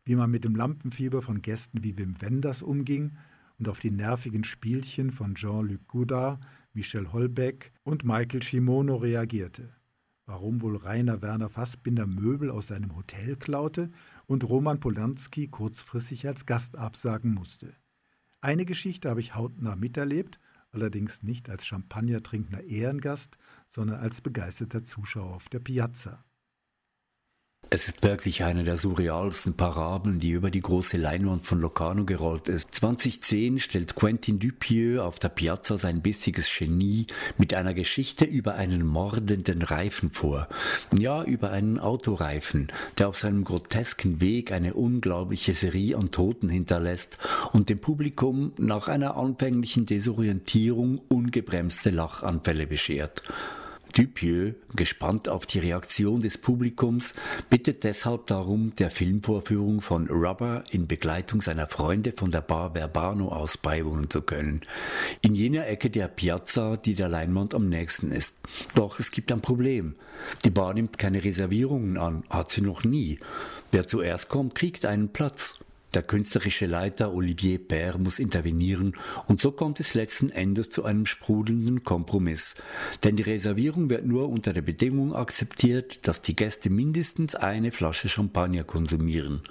wie 0.05 0.15
man 0.15 0.31
mit 0.31 0.45
dem 0.45 0.55
Lampenfieber 0.55 1.21
von 1.21 1.43
Gästen 1.43 1.83
wie 1.83 1.99
Wim 1.99 2.23
Wenders 2.23 2.63
umging 2.63 3.17
und 3.59 3.69
auf 3.69 3.81
die 3.81 3.91
nervigen 3.91 4.45
Spielchen 4.45 5.11
von 5.11 5.35
Jean-Luc 5.35 5.89
Godard, 5.89 6.41
Michel 6.75 7.13
Holbeck 7.13 7.73
und 7.83 8.05
Michael 8.05 8.45
Shimono 8.45 8.95
reagierte 8.95 9.75
warum 10.27 10.61
wohl 10.61 10.77
Rainer 10.77 11.23
Werner 11.23 11.49
Fassbinder 11.49 12.07
Möbel 12.07 12.51
aus 12.51 12.69
seinem 12.69 12.97
Hotel 12.97 13.37
klaute 13.37 13.91
und 14.27 14.49
Roman 14.49 14.81
Polanski 14.81 15.49
kurzfristig 15.49 16.27
als 16.27 16.47
Gast 16.47 16.77
absagen 16.77 17.35
musste. 17.35 17.75
Eine 18.41 18.65
Geschichte 18.65 19.09
habe 19.09 19.21
ich 19.21 19.35
hautnah 19.35 19.77
miterlebt, 19.77 20.41
allerdings 20.73 21.23
nicht 21.23 21.49
als 21.51 21.67
champagnertrinkender 21.67 22.65
Ehrengast, 22.65 23.39
sondern 23.69 24.01
als 24.01 24.21
begeisterter 24.21 24.85
Zuschauer 24.85 25.35
auf 25.35 25.49
der 25.49 25.61
Piazza. 25.61 26.25
Es 27.75 27.89
ist 27.89 28.03
wirklich 28.03 28.45
eine 28.45 28.65
der 28.65 28.77
surrealsten 28.77 29.55
Parabeln, 29.55 30.21
die 30.21 30.33
über 30.33 30.51
die 30.51 30.61
große 30.61 30.99
Leinwand 30.99 31.47
von 31.47 31.59
Locarno 31.59 32.05
gerollt 32.05 32.51
ist. 32.51 32.75
2010 32.75 33.59
stellt 33.61 33.95
Quentin 33.95 34.39
Dupieux 34.39 35.01
auf 35.01 35.19
der 35.19 35.31
Piazza 35.31 35.79
sein 35.79 36.03
bissiges 36.03 36.55
Genie 36.55 37.07
mit 37.39 37.55
einer 37.55 37.73
Geschichte 37.73 38.27
über 38.27 38.57
einen 38.57 38.87
mordenden 38.87 39.63
Reifen 39.63 40.11
vor. 40.11 40.49
Ja, 40.95 41.25
über 41.25 41.51
einen 41.51 41.79
Autoreifen, 41.79 42.69
der 42.99 43.09
auf 43.09 43.17
seinem 43.17 43.43
grotesken 43.43 44.21
Weg 44.21 44.53
eine 44.53 44.75
unglaubliche 44.75 45.55
Serie 45.55 45.97
an 45.97 46.11
Toten 46.11 46.51
hinterlässt 46.51 47.17
und 47.55 47.71
dem 47.71 47.79
Publikum 47.79 48.53
nach 48.59 48.89
einer 48.89 49.17
anfänglichen 49.17 49.87
Desorientierung 49.87 51.01
ungebremste 51.09 51.89
Lachanfälle 51.89 52.67
beschert. 52.67 53.23
Dupieux, 53.93 54.55
gespannt 54.75 55.29
auf 55.29 55.47
die 55.47 55.59
Reaktion 55.59 56.21
des 56.21 56.39
Publikums, 56.39 57.15
bittet 57.51 57.85
deshalb 57.85 58.27
darum, 58.27 58.75
der 58.77 58.91
Filmvorführung 58.91 59.81
von 59.81 60.09
Rubber 60.09 60.65
in 60.71 60.87
Begleitung 60.87 61.41
seiner 61.41 61.69
Freunde 61.69 62.13
von 62.17 62.31
der 62.31 62.41
Bar 62.41 62.75
Verbano 62.75 63.29
aus 63.29 63.59
beiwohnen 63.59 64.09
zu 64.09 64.23
können. 64.23 64.63
In 65.21 65.35
jener 65.35 65.67
Ecke 65.67 65.91
der 65.91 66.09
Piazza, 66.09 66.77
die 66.77 66.95
der 66.95 67.09
Leinwand 67.09 67.55
am 67.55 67.69
nächsten 67.69 68.11
ist. 68.11 68.37
Doch 68.75 68.99
es 68.99 69.11
gibt 69.11 69.31
ein 69.31 69.43
Problem. 69.43 69.95
Die 70.45 70.51
Bar 70.51 70.75
nimmt 70.75 70.99
keine 70.99 71.23
Reservierungen 71.23 71.99
an, 71.99 72.25
hat 72.31 72.51
sie 72.51 72.63
noch 72.63 72.85
nie. 72.85 73.19
Wer 73.71 73.87
zuerst 73.87 74.29
kommt, 74.29 74.55
kriegt 74.55 74.87
einen 74.87 75.11
Platz. 75.11 75.59
Der 75.95 76.03
künstlerische 76.03 76.65
Leiter 76.65 77.13
Olivier 77.13 77.59
Père 77.59 77.99
muss 77.99 78.19
intervenieren 78.19 78.95
und 79.27 79.43
so 79.43 79.53
kommt 79.53 79.79
es 79.79 79.93
letzten 79.93 80.31
Endes 80.31 80.71
zu 80.71 80.85
einem 80.85 81.05
sprudelnden 81.05 81.83
Kompromiss. 81.83 82.55
Denn 83.05 83.17
die 83.17 83.23
Reservierung 83.23 83.91
wird 83.91 84.07
nur 84.07 84.31
unter 84.31 84.55
der 84.55 84.63
Bedingung 84.63 85.15
akzeptiert, 85.15 86.07
dass 86.07 86.23
die 86.23 86.35
Gäste 86.35 86.71
mindestens 86.71 87.35
eine 87.35 87.73
Flasche 87.73 88.09
Champagner 88.09 88.65
konsumieren. 88.65 89.43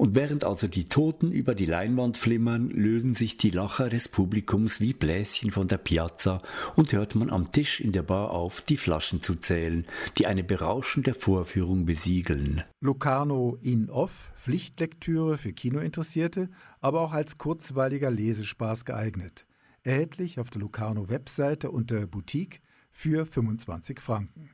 Und 0.00 0.14
während 0.14 0.44
also 0.44 0.66
die 0.66 0.88
Toten 0.88 1.30
über 1.30 1.54
die 1.54 1.66
Leinwand 1.66 2.16
flimmern, 2.16 2.70
lösen 2.70 3.14
sich 3.14 3.36
die 3.36 3.50
Lacher 3.50 3.90
des 3.90 4.08
Publikums 4.08 4.80
wie 4.80 4.94
Bläschen 4.94 5.50
von 5.50 5.68
der 5.68 5.76
Piazza 5.76 6.40
und 6.74 6.94
hört 6.94 7.16
man 7.16 7.28
am 7.28 7.52
Tisch 7.52 7.82
in 7.82 7.92
der 7.92 8.00
Bar 8.00 8.30
auf, 8.30 8.62
die 8.62 8.78
Flaschen 8.78 9.20
zu 9.20 9.34
zählen, 9.34 9.86
die 10.16 10.26
eine 10.26 10.42
berauschende 10.42 11.12
Vorführung 11.12 11.84
besiegeln. 11.84 12.64
Locarno 12.80 13.58
in-off, 13.60 14.32
Pflichtlektüre 14.38 15.36
für 15.36 15.52
Kinointeressierte, 15.52 16.48
aber 16.80 17.02
auch 17.02 17.12
als 17.12 17.36
kurzweiliger 17.36 18.10
Lesespaß 18.10 18.86
geeignet. 18.86 19.44
Erhältlich 19.82 20.40
auf 20.40 20.48
der 20.48 20.62
Locarno-Webseite 20.62 21.70
unter 21.70 22.06
Boutique 22.06 22.62
für 22.90 23.26
25 23.26 24.00
Franken. 24.00 24.48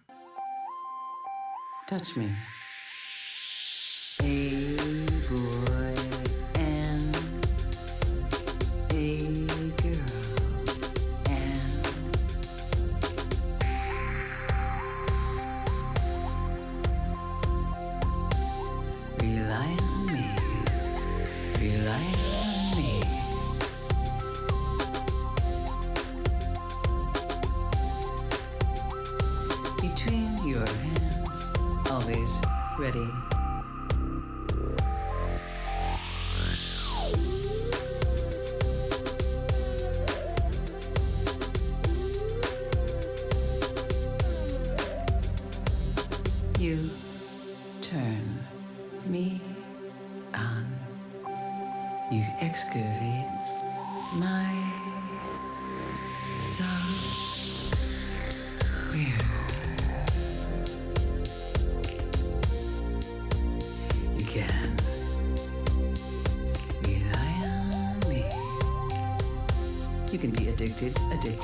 Touch 1.86 2.16
me. 2.16 2.34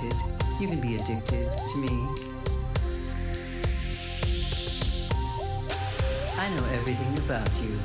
Addicted. 0.03 0.23
You 0.61 0.69
can 0.69 0.81
be 0.81 0.97
addicted 0.97 1.51
to 1.69 1.79
me. 1.79 2.09
I 6.39 6.49
know 6.55 6.65
everything 6.73 7.19
about 7.19 7.49
you. 7.61 7.79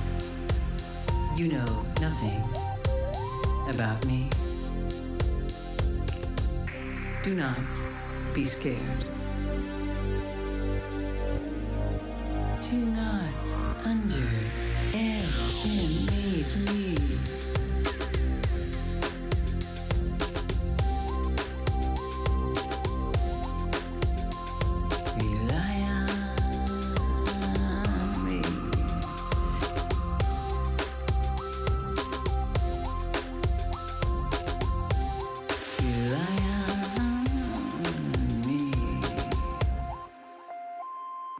You 1.36 1.53
know 1.53 1.86
nothing 2.01 2.43
about 3.70 4.05
me. 4.05 4.30
Do 7.24 7.36
not 7.36 7.57
be 8.34 8.45
scared. 8.45 9.07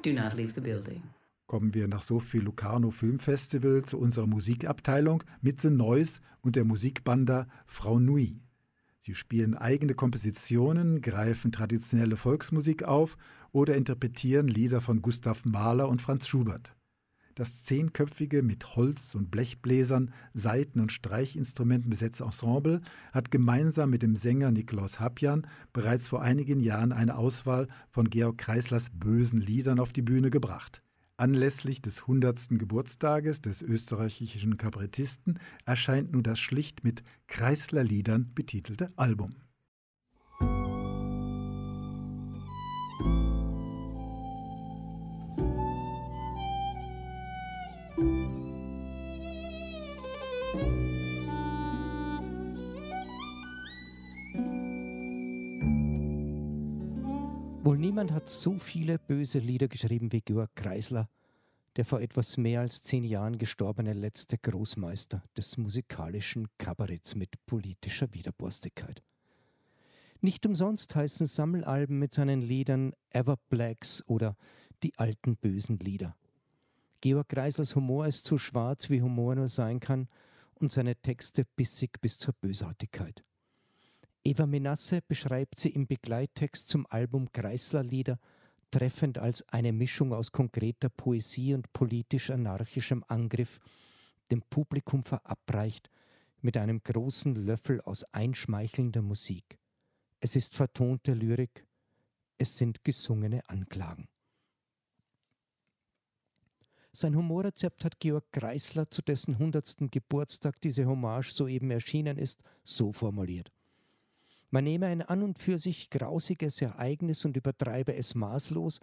Do 0.08 0.14
not 0.14 0.36
leave 0.36 0.54
the 0.54 0.62
building. 0.62 1.04
Kommen 1.48 1.74
wir 1.74 1.90
nach 1.90 2.02
Sophie 2.02 2.40
Locarno 2.40 2.92
Filmfestival 2.92 3.84
zu 3.84 4.00
unserer 4.00 4.26
Musikabteilung 4.26 5.22
mit 5.42 5.60
The 5.60 5.70
Noise 5.70 6.22
und 6.40 6.56
der 6.56 6.64
Musikbanda 6.64 7.46
Frau 7.66 8.00
Nui. 8.00 8.40
Sie 9.02 9.16
spielen 9.16 9.54
eigene 9.54 9.96
Kompositionen, 9.96 11.02
greifen 11.02 11.52
traditionelle 11.52 12.16
Volksmusik 12.16 12.84
auf 12.84 13.18
oder 13.52 13.76
interpretieren 13.76 14.48
Lieder 14.48 14.80
von 14.80 15.02
Gustav 15.02 15.44
Mahler 15.44 15.90
und 15.90 16.02
Franz 16.02 16.26
Schubert. 16.26 16.77
Das 17.38 17.64
zehnköpfige, 17.66 18.42
mit 18.42 18.76
Holz- 18.76 19.14
und 19.14 19.30
Blechbläsern, 19.30 20.12
Saiten- 20.34 20.80
und 20.80 20.92
Streichinstrumenten 20.92 21.88
besetzte 21.88 22.24
Ensemble 22.24 22.82
hat 23.12 23.30
gemeinsam 23.30 23.92
mit 23.92 24.02
dem 24.02 24.16
Sänger 24.16 24.50
Nikolaus 24.50 25.00
Habjan 25.00 25.46
bereits 25.72 26.08
vor 26.08 26.24
einigen 26.24 26.60
Jahren 26.60 26.92
eine 26.92 27.16
Auswahl 27.16 27.68
von 27.92 28.10
Georg 28.10 28.40
Kreislers 28.40 28.88
bösen 28.92 29.40
Liedern 29.40 29.80
auf 29.80 29.94
die 29.94 30.02
Bühne 30.02 30.32
gebracht. 30.32 30.82
Anlässlich 31.16 31.80
des 31.80 32.02
100. 32.02 32.58
Geburtstages 32.58 33.40
des 33.40 33.62
österreichischen 33.62 34.58
Kabarettisten 34.58 35.38
erscheint 35.64 36.14
nun 36.14 36.24
das 36.24 36.40
schlicht 36.40 36.84
mit 36.84 37.04
Kreisler-Liedern 37.28 38.32
betitelte 38.34 38.92
Album. 38.96 39.30
Niemand 57.98 58.12
hat 58.12 58.30
so 58.30 58.60
viele 58.60 59.00
böse 59.00 59.40
Lieder 59.40 59.68
geschrieben 59.68 60.12
wie 60.12 60.22
Georg 60.22 60.56
Kreisler, 60.56 61.10
der 61.78 61.84
vor 61.84 62.00
etwas 62.00 62.38
mehr 62.38 62.60
als 62.62 62.84
zehn 62.84 63.04
Jahren 63.04 63.40
gestorbene 63.40 63.94
letzte 63.94 64.38
Großmeister 64.38 65.24
des 65.36 65.58
musikalischen 65.58 66.48
Kabaretts 66.60 67.16
mit 67.16 67.44
politischer 67.48 68.14
Widerborstigkeit. 68.14 69.02
Nicht 70.22 70.46
umsonst 70.46 70.94
heißen 70.94 71.26
Sammelalben 71.26 71.98
mit 71.98 72.14
seinen 72.14 72.44
Liedern 72.44 72.94
Everblacks 73.10 74.04
oder 74.06 74.38
Die 74.84 74.96
alten 75.00 75.36
bösen 75.36 75.80
Lieder. 75.80 76.16
Georg 77.02 77.30
Kreislers 77.30 77.76
Humor 77.76 78.06
ist 78.06 78.28
so 78.28 78.38
schwarz, 78.38 78.92
wie 78.92 79.02
Humor 79.02 79.34
nur 79.34 79.48
sein 79.48 79.80
kann, 79.80 80.08
und 80.54 80.72
seine 80.72 80.96
Texte 80.98 81.46
bissig 81.56 82.00
bis 82.00 82.20
zur 82.20 82.36
Bösartigkeit. 82.36 83.24
Eva 84.28 84.46
Menasse 84.46 85.02
beschreibt 85.08 85.58
sie 85.58 85.70
im 85.70 85.88
Begleittext 85.88 86.68
zum 86.68 86.86
Album 86.88 87.32
Kreisler-Lieder 87.32 88.20
treffend 88.72 89.18
als 89.20 89.48
eine 89.48 89.72
Mischung 89.72 90.12
aus 90.12 90.34
konkreter 90.34 90.90
Poesie 90.90 91.54
und 91.54 91.72
politisch-anarchischem 91.72 93.06
Angriff, 93.08 93.62
dem 94.30 94.42
Publikum 94.42 95.04
verabreicht 95.04 95.90
mit 96.42 96.58
einem 96.58 96.84
großen 96.84 97.36
Löffel 97.36 97.80
aus 97.80 98.04
einschmeichelnder 98.04 99.02
Musik. 99.02 99.58
Es 100.20 100.36
ist 100.36 100.56
vertonte 100.56 101.14
Lyrik, 101.14 101.66
es 102.38 102.58
sind 102.58 102.84
gesungene 102.84 103.48
Anklagen. 103.48 104.10
Sein 106.92 107.16
Humorrezept 107.16 107.86
hat 107.86 108.02
Georg 108.02 108.30
Kreisler, 108.34 108.92
zu 108.92 109.02
dessen 109.02 109.36
100. 109.36 109.90
Geburtstag 109.90 110.60
diese 110.60 110.86
Hommage 110.86 111.32
soeben 111.32 111.72
erschienen 111.72 112.18
ist, 112.18 112.44
so 112.66 112.92
formuliert. 112.92 113.54
Man 114.50 114.64
nehme 114.64 114.88
ein 114.88 115.02
an 115.02 115.24
und 115.24 115.40
für 115.40 115.60
sich 115.60 115.90
grausiges 115.90 116.62
Ereignis 116.62 117.26
und 117.26 117.36
übertreibe 117.36 117.96
es 117.96 118.16
maßlos, 118.16 118.80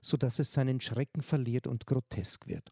so 0.00 0.16
dass 0.16 0.38
es 0.38 0.52
seinen 0.52 0.80
Schrecken 0.80 1.22
verliert 1.22 1.66
und 1.66 1.86
grotesk 1.86 2.46
wird. 2.46 2.70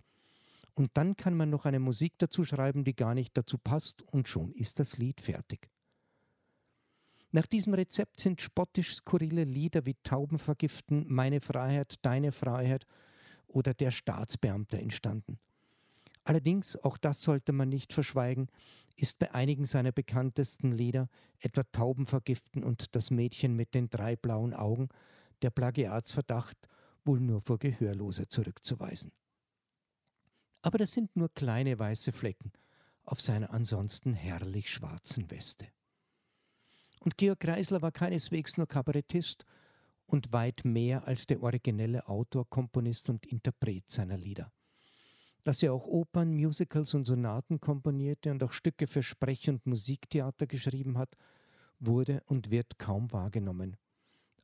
Und 0.74 0.90
dann 0.95 1.16
kann 1.16 1.36
man 1.36 1.51
noch 1.51 1.64
eine 1.64 1.78
Musik 1.78 2.14
dazu 2.18 2.45
schreiben, 2.45 2.84
die 2.84 2.97
gar 2.97 3.14
nicht 3.14 3.36
dazu 3.36 3.59
passt, 3.59 4.03
und 4.03 4.28
schon 4.28 4.53
ist 4.53 4.78
das 4.78 4.99
Lied 4.99 5.20
fertig. 5.20 5.70
Nach 7.30 7.47
diesem 7.47 7.74
Rezept 7.74 8.20
sind 8.20 8.40
spottisch 8.40 8.95
skurrile 8.95 9.45
Lieder 9.45 9.86
wie 9.86 9.97
Tauben 10.03 10.38
vergiften, 10.38 11.05
Meine 11.09 11.40
Freiheit, 11.40 11.97
Deine 12.03 12.30
Freiheit 12.30 12.86
oder 13.47 13.74
Der 13.74 13.90
Staatsbeamte 13.90 14.78
entstanden. 14.78 15.38
Allerdings, 16.24 16.76
auch 16.76 16.96
das 16.96 17.22
sollte 17.22 17.52
man 17.52 17.68
nicht 17.68 17.92
verschweigen, 17.92 18.48
ist 18.96 19.18
bei 19.18 19.34
einigen 19.34 19.66
seiner 19.66 19.92
bekanntesten 19.92 20.72
Lieder, 20.72 21.08
etwa 21.38 21.62
Tauben 21.64 22.06
vergiften 22.06 22.64
und 22.64 22.94
Das 22.96 23.10
Mädchen 23.10 23.54
mit 23.54 23.74
den 23.74 23.90
drei 23.90 24.16
blauen 24.16 24.54
Augen, 24.54 24.88
der 25.42 25.50
Plagiatsverdacht 25.50 26.56
wohl 27.04 27.20
nur 27.20 27.42
vor 27.42 27.58
Gehörlose 27.58 28.26
zurückzuweisen. 28.28 29.12
Aber 30.62 30.78
das 30.78 30.92
sind 30.92 31.14
nur 31.14 31.28
kleine 31.34 31.78
weiße 31.78 32.12
Flecken 32.12 32.52
auf 33.04 33.20
seiner 33.20 33.52
ansonsten 33.52 34.14
herrlich 34.14 34.70
schwarzen 34.70 35.30
Weste. 35.30 35.68
Und 37.00 37.18
Georg 37.18 37.40
Kreisler 37.40 37.82
war 37.82 37.92
keineswegs 37.92 38.56
nur 38.56 38.66
Kabarettist 38.66 39.44
und 40.06 40.32
weit 40.32 40.64
mehr 40.64 41.06
als 41.06 41.26
der 41.26 41.42
originelle 41.42 42.08
Autor, 42.08 42.48
Komponist 42.48 43.10
und 43.10 43.26
Interpret 43.26 43.90
seiner 43.90 44.16
Lieder 44.16 44.50
dass 45.45 45.62
er 45.62 45.72
auch 45.74 45.86
Opern, 45.86 46.34
Musicals 46.34 46.95
und 46.95 47.05
Sonaten 47.05 47.61
komponierte 47.61 48.30
und 48.30 48.42
auch 48.42 48.53
Stücke 48.53 48.86
für 48.86 49.03
Sprech- 49.03 49.49
und 49.49 49.66
Musiktheater 49.66 50.47
geschrieben 50.47 50.99
hat, 50.99 51.16
wurde 51.78 52.22
und 52.26 52.51
wird 52.51 52.78
kaum 52.78 53.12
wahrgenommen. 53.12 53.76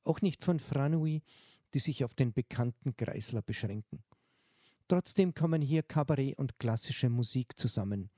Auch 0.05 0.21
nicht 0.21 0.45
von 0.45 0.59
Franui, 0.59 1.23
die 1.73 1.79
sich 1.79 2.05
auf 2.05 2.15
den 2.15 2.33
bekannten 2.33 2.97
Kreisler 2.97 3.43
beschränken. 3.43 4.03
Trotzdem 4.89 5.35
kommen 5.35 5.63
hier 5.63 5.83
Kabarett 5.83 6.39
und 6.39 6.59
klassische 6.59 7.09
Musik 7.09 7.57
zusammen. 7.57 8.11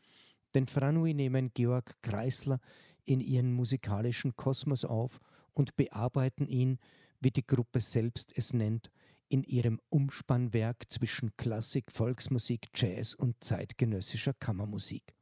Denn 0.55 0.67
Franui 0.67 1.15
nehmen 1.15 1.53
Georg 1.55 1.97
Kreisler 2.03 2.61
in 3.05 3.21
ihren 3.21 3.53
musikalischen 3.53 4.37
Kosmos 4.37 4.85
auf 4.85 5.21
und 5.55 5.77
bearbeiten 5.77 6.47
ihn, 6.47 6.79
wie 7.21 7.31
die 7.31 7.47
Gruppe 7.47 7.81
selbst 7.81 8.33
es 8.35 8.53
nennt, 8.53 8.91
in 9.33 9.45
ihrem 9.45 9.81
Umspannwerk 9.89 10.93
zwischen 10.93 11.35
Klassik, 11.39 11.91
Volksmusik, 11.91 12.69
Jazz 12.75 13.15
und 13.15 13.43
zeitgenössischer 13.43 14.35
Kammermusik. 14.35 15.15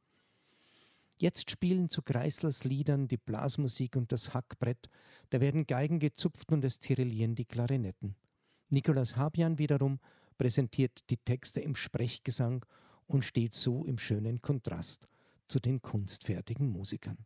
Jetzt 1.17 1.49
spielen 1.49 1.89
zu 1.89 2.01
Kreislers 2.01 2.65
Liedern 2.65 3.07
die 3.07 3.15
Blasmusik 3.15 3.95
und 3.95 4.11
das 4.11 4.33
Hackbrett, 4.33 4.89
da 5.29 5.39
werden 5.39 5.65
Geigen 5.65 5.99
gezupft 5.99 6.51
und 6.51 6.65
es 6.65 6.79
tirillieren 6.79 7.35
die 7.35 7.45
Klarinetten. 7.45 8.15
Nikolaus 8.69 9.15
Habjan 9.15 9.57
wiederum 9.59 10.01
präsentiert 10.37 11.09
die 11.09 11.17
Texte 11.17 11.61
im 11.61 11.75
Sprechgesang 11.75 12.65
und 13.07 13.23
steht 13.23 13.53
so 13.53 13.85
im 13.85 13.97
schönen 13.97 14.41
Kontrast 14.41 15.07
zu 15.47 15.61
den 15.61 15.81
kunstfertigen 15.81 16.67
Musikern. 16.67 17.25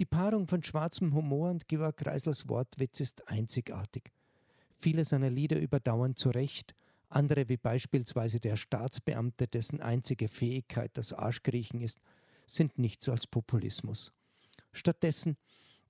Die 0.00 0.06
Paarung 0.06 0.48
von 0.48 0.64
schwarzem 0.64 1.14
Humor 1.14 1.50
und 1.50 1.68
Georg 1.68 1.98
Kreislers 1.98 2.48
Wortwitz 2.48 2.98
ist 2.98 3.28
einzigartig. 3.28 4.10
Viele 4.84 5.06
seiner 5.06 5.30
Lieder 5.30 5.58
überdauern 5.58 6.14
zu 6.14 6.28
Recht, 6.28 6.74
andere 7.08 7.48
wie 7.48 7.56
beispielsweise 7.56 8.38
der 8.38 8.56
Staatsbeamte, 8.56 9.48
dessen 9.48 9.80
einzige 9.80 10.28
Fähigkeit 10.28 10.90
das 10.98 11.14
Arschkriechen 11.14 11.80
ist, 11.80 12.02
sind 12.46 12.78
nichts 12.78 13.08
als 13.08 13.26
Populismus. 13.26 14.12
Stattdessen 14.72 15.38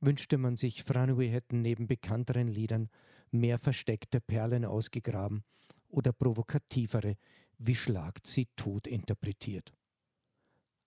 wünschte 0.00 0.38
man 0.38 0.56
sich, 0.56 0.84
Franui 0.84 1.28
hätten 1.28 1.60
neben 1.60 1.88
bekannteren 1.88 2.46
Liedern 2.46 2.88
mehr 3.32 3.58
versteckte 3.58 4.20
Perlen 4.20 4.64
ausgegraben 4.64 5.42
oder 5.88 6.12
provokativere, 6.12 7.16
wie 7.58 7.74
schlagt 7.74 8.28
sie 8.28 8.46
tot 8.54 8.86
interpretiert. 8.86 9.74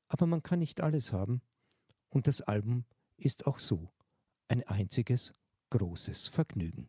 Aber 0.07 0.27
man 0.27 0.43
kann 0.43 0.59
nicht 0.59 0.79
alles 0.79 1.11
haben, 1.11 1.41
und 2.07 2.27
das 2.27 2.39
Album 2.39 2.85
ist 3.17 3.47
auch 3.47 3.59
so 3.59 3.91
ein 4.47 4.65
einziges 4.65 5.33
großes 5.71 6.29
Vergnügen. 6.29 6.87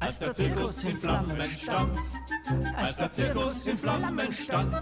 Als 0.00 0.18
der 0.18 0.34
Zirkus 0.34 0.84
in 0.84 0.96
Flammen 0.98 1.40
stand, 1.48 1.98
als 2.76 2.96
der 2.96 3.10
Zirkus 3.10 3.66
in 3.66 3.78
Flammen 3.78 4.32
stand, 4.32 4.74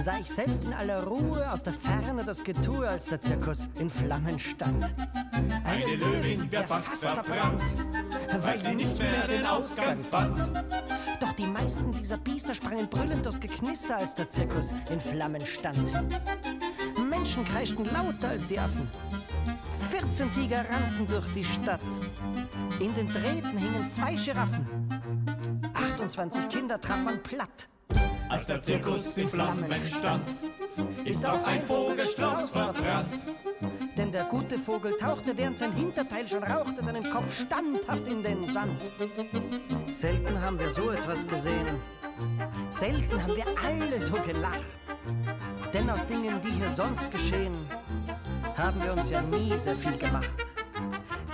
sah 0.00 0.18
ich 0.18 0.30
selbst 0.30 0.66
in 0.66 0.72
aller 0.72 1.04
Ruhe 1.04 1.50
aus 1.50 1.62
der 1.62 1.74
Ferne 1.74 2.24
das 2.24 2.42
Getue, 2.42 2.88
als 2.88 3.04
der 3.04 3.20
Zirkus 3.20 3.68
in 3.74 3.90
Flammen 3.90 4.38
stand. 4.38 4.94
Eine 5.64 5.96
Löwin 5.96 6.50
wär 6.50 6.62
fast 6.62 7.04
verbrannt, 7.04 7.62
weil 8.40 8.56
sie 8.56 8.74
nicht 8.74 8.98
mehr 8.98 9.28
den 9.28 9.44
Ausgang 9.44 10.00
fand. 10.00 10.50
Doch 11.20 11.32
die 11.34 11.46
meisten 11.46 11.92
dieser 11.92 12.16
Biester 12.16 12.54
sprangen 12.54 12.88
brüllend 12.88 13.26
durchs 13.26 13.40
Geknister, 13.40 13.98
als 13.98 14.14
der 14.14 14.28
Zirkus 14.28 14.72
in 14.90 14.98
Flammen 14.98 15.44
stand. 15.44 15.92
Menschen 17.26 17.44
kreischten 17.44 17.84
lauter 17.86 18.28
als 18.28 18.46
die 18.46 18.56
Affen. 18.56 18.88
14 19.90 20.32
Tiger 20.32 20.58
rannten 20.58 21.08
durch 21.08 21.26
die 21.32 21.42
Stadt. 21.42 21.80
In 22.78 22.94
den 22.94 23.08
Drähten 23.08 23.58
hingen 23.58 23.84
zwei 23.88 24.14
Giraffen. 24.14 24.64
28 25.74 26.48
Kinder 26.48 26.80
traf 26.80 27.02
man 27.02 27.20
platt. 27.20 27.68
Als 28.28 28.46
der 28.46 28.62
Zirkus 28.62 29.16
in 29.16 29.28
Flammen 29.28 29.74
stand, 29.98 30.22
ist 31.04 31.26
auch 31.26 31.44
ein 31.44 31.62
Vogelstrauß 31.62 32.50
verbrannt. 32.50 33.12
Denn 33.96 34.12
der 34.12 34.24
gute 34.24 34.56
Vogel 34.56 34.96
tauchte, 34.96 35.36
während 35.36 35.58
sein 35.58 35.72
Hinterteil 35.72 36.28
schon 36.28 36.44
rauchte, 36.44 36.80
seinen 36.84 37.10
Kopf 37.10 37.40
standhaft 37.40 38.06
in 38.06 38.22
den 38.22 38.46
Sand. 38.46 38.80
Selten 39.90 40.40
haben 40.40 40.60
wir 40.60 40.70
so 40.70 40.92
etwas 40.92 41.26
gesehen. 41.26 41.66
Selten 42.70 43.20
haben 43.20 43.34
wir 43.34 43.46
alle 43.66 44.00
so 44.00 44.12
gelacht. 44.12 44.76
Denn 45.76 45.90
aus 45.90 46.06
Dingen, 46.06 46.40
die 46.40 46.52
hier 46.52 46.70
sonst 46.70 47.10
geschehen, 47.10 47.52
haben 48.56 48.82
wir 48.82 48.94
uns 48.94 49.10
ja 49.10 49.20
nie 49.20 49.58
sehr 49.58 49.76
viel 49.76 49.98
gemacht. 49.98 50.54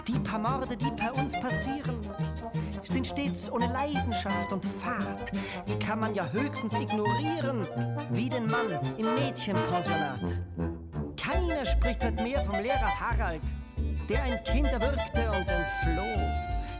Die 0.09 0.19
paar 0.19 0.41
Morde, 0.41 0.77
die 0.77 0.91
bei 0.91 1.13
uns 1.13 1.39
passieren, 1.39 2.11
sind 2.83 3.07
stets 3.07 3.49
ohne 3.53 3.69
Leidenschaft 3.69 4.53
und 4.53 4.67
Fahrt. 4.67 5.31
Die 5.69 5.79
kann 5.79 6.01
man 6.01 6.13
ja 6.17 6.27
höchstens 6.27 6.73
ignorieren, 6.73 7.69
wie 8.11 8.29
den 8.29 8.47
Mann 8.47 8.81
im 8.99 9.15
Mädchenpensionat. 9.15 10.41
Keiner 11.17 11.65
spricht 11.65 12.03
heute 12.03 12.21
mehr 12.21 12.41
vom 12.41 12.57
Lehrer 12.57 12.99
Harald, 12.99 13.43
der 14.09 14.25
ein 14.25 14.43
Kind 14.43 14.67
erwürgte 14.67 15.31
und 15.31 15.47
entfloh. 15.49 16.21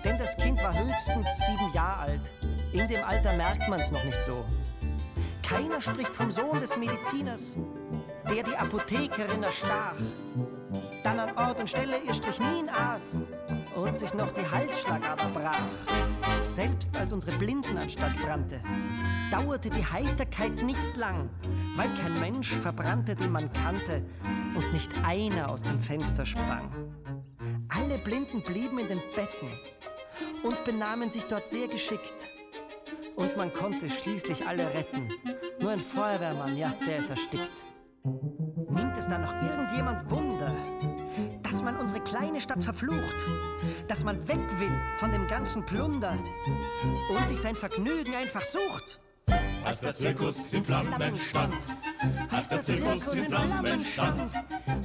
Denn 0.05 0.19
das 0.19 0.37
Kind 0.37 0.61
war 0.61 0.75
höchstens 0.75 1.29
sieben 1.47 1.73
Jahre 1.73 2.01
alt. 2.01 2.33
In 2.73 2.89
dem 2.89 3.05
Alter 3.05 3.37
merkt 3.37 3.69
man 3.69 3.79
es 3.79 3.93
noch 3.93 4.03
nicht 4.03 4.21
so. 4.21 4.45
Keiner 5.53 5.83
spricht 5.83 6.17
vom 6.17 6.31
Sohn 6.31 6.59
des 6.61 6.79
Mediziners, 6.79 7.57
der 8.27 8.43
die 8.43 8.57
Apothekerin 8.57 9.43
erstach, 9.43 9.97
dann 11.05 11.21
an 11.21 11.37
Ort 11.37 11.61
und 11.61 11.69
Stelle 11.69 11.99
ihr 12.07 12.15
Strychnin 12.15 12.71
aß 12.71 13.23
und 13.75 13.95
sich 13.95 14.15
noch 14.15 14.33
die 14.33 14.49
Halsschlagader 14.51 15.29
brach. 15.35 15.61
Selbst 16.43 16.97
als 16.97 17.13
unsere 17.13 17.37
Blindenanstalt 17.37 18.19
brannte, 18.23 18.63
dauerte 19.31 19.69
die 19.69 19.85
Heiterkeit 19.85 20.55
nicht 20.63 20.97
lang, 20.97 21.29
weil 21.77 21.91
kein 22.01 22.19
Mensch 22.19 22.51
verbrannte, 22.55 23.15
den 23.15 23.31
man 23.31 23.53
kannte, 23.53 24.03
und 24.55 24.73
nicht 24.73 24.91
einer 25.05 25.51
aus 25.51 25.63
dem 25.63 25.79
Fenster 25.79 26.25
sprang. 26.25 26.73
Alle 27.69 27.99
Blinden 27.99 28.41
blieben 28.41 28.79
in 28.79 28.89
den 28.89 29.03
Betten 29.15 29.51
und 30.43 30.65
benahmen 30.65 31.11
sich 31.11 31.25
dort 31.25 31.47
sehr 31.47 31.69
geschickt. 31.69 32.31
Und 33.17 33.37
man 33.37 33.53
konnte 33.53 33.89
schließlich 33.91 34.47
alle 34.47 34.65
retten. 34.75 35.09
Nur 35.61 35.73
ein 35.73 35.81
Feuerwehrmann, 35.81 36.57
ja, 36.57 36.73
der 36.87 36.99
ist 36.99 37.11
erstickt. 37.11 37.53
Nimmt 38.05 38.97
es 38.97 39.07
da 39.07 39.19
noch 39.19 39.35
irgendjemand 39.43 40.11
Wunder, 40.11 40.51
dass 41.43 41.63
man 41.63 41.77
unsere 41.77 42.01
kleine 42.01 42.41
Stadt 42.41 42.65
verflucht, 42.65 43.27
dass 43.87 44.03
man 44.03 44.27
weg 44.27 44.41
will 44.59 44.73
von 44.97 45.13
dem 45.13 45.27
ganzen 45.29 45.65
Plunder 45.65 46.17
und 47.17 47.29
sich 47.29 47.41
sein 47.41 47.55
Vergnügen 47.55 48.15
einfach 48.15 48.43
sucht? 48.43 49.01
Als 49.65 49.81
der 49.81 49.95
Zirkus 49.95 50.53
in 50.53 50.65
Flammen 50.65 51.15
stand, 51.17 51.55
als 52.31 52.49
der 52.49 52.63
Zirkus 52.63 53.15
in 53.15 53.27
Flammen 53.27 53.85
stand, 53.85 54.33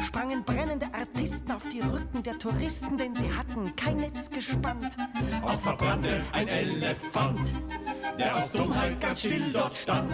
sprangen 0.06 0.44
brennende 0.44 0.88
Artisten 0.94 1.52
auf 1.52 1.68
die 1.68 1.82
Rücken 1.82 2.24
der 2.24 2.38
Touristen, 2.38 2.98
denn 2.98 3.16
sie 3.16 3.32
hatten 3.34 3.76
kein 3.76 3.98
Netz 3.98 4.30
gespannt. 4.30 4.96
Auch 5.42 5.60
verbrannte 5.60 6.22
ein 6.32 6.48
Elefant, 6.48 7.50
der 8.18 8.36
aus 8.36 8.50
Dummheit 8.50 9.02
ganz 9.02 9.20
still 9.20 9.52
dort 9.52 9.76
stand. 9.76 10.14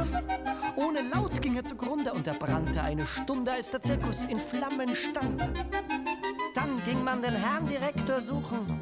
Ohne 0.75 1.01
Laut 1.13 1.41
ging 1.41 1.55
er 1.55 1.65
zugrunde 1.65 2.13
und 2.13 2.25
er 2.25 2.33
brannte 2.33 2.81
eine 2.81 3.05
Stunde, 3.05 3.51
als 3.51 3.69
der 3.69 3.81
Zirkus 3.81 4.23
in 4.23 4.39
Flammen 4.39 4.95
stand. 4.95 5.51
Dann 6.55 6.81
ging 6.85 7.03
man 7.03 7.21
den 7.21 7.35
Herrn 7.35 7.67
Direktor 7.67 8.21
suchen. 8.21 8.81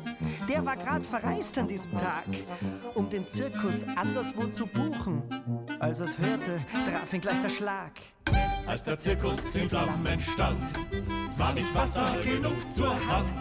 Der 0.52 0.66
war 0.66 0.76
grad 0.76 1.06
verreist 1.06 1.58
an 1.58 1.70
diesem 1.70 1.93
Tag, 1.93 2.26
um 2.93 3.10
den 3.10 3.26
Zirkus 3.26 3.86
anderswo 3.95 4.47
zu 4.47 4.68
buchen. 4.68 5.24
Als 5.80 6.02
er's 6.02 6.18
hörte, 6.18 6.60
traf 6.89 7.14
ihn 7.14 7.22
gleich 7.22 7.39
der 7.41 7.49
Schlag. 7.49 7.93
Als 8.68 8.84
der 8.84 8.97
Zirkus 8.97 9.55
in 9.55 9.70
Flammen 9.70 10.20
stand, 10.20 10.62
war 11.38 11.53
nicht 11.53 11.74
Wasser 11.76 12.18
genug 12.22 12.72
zur 12.72 12.93
Hand. 13.07 13.34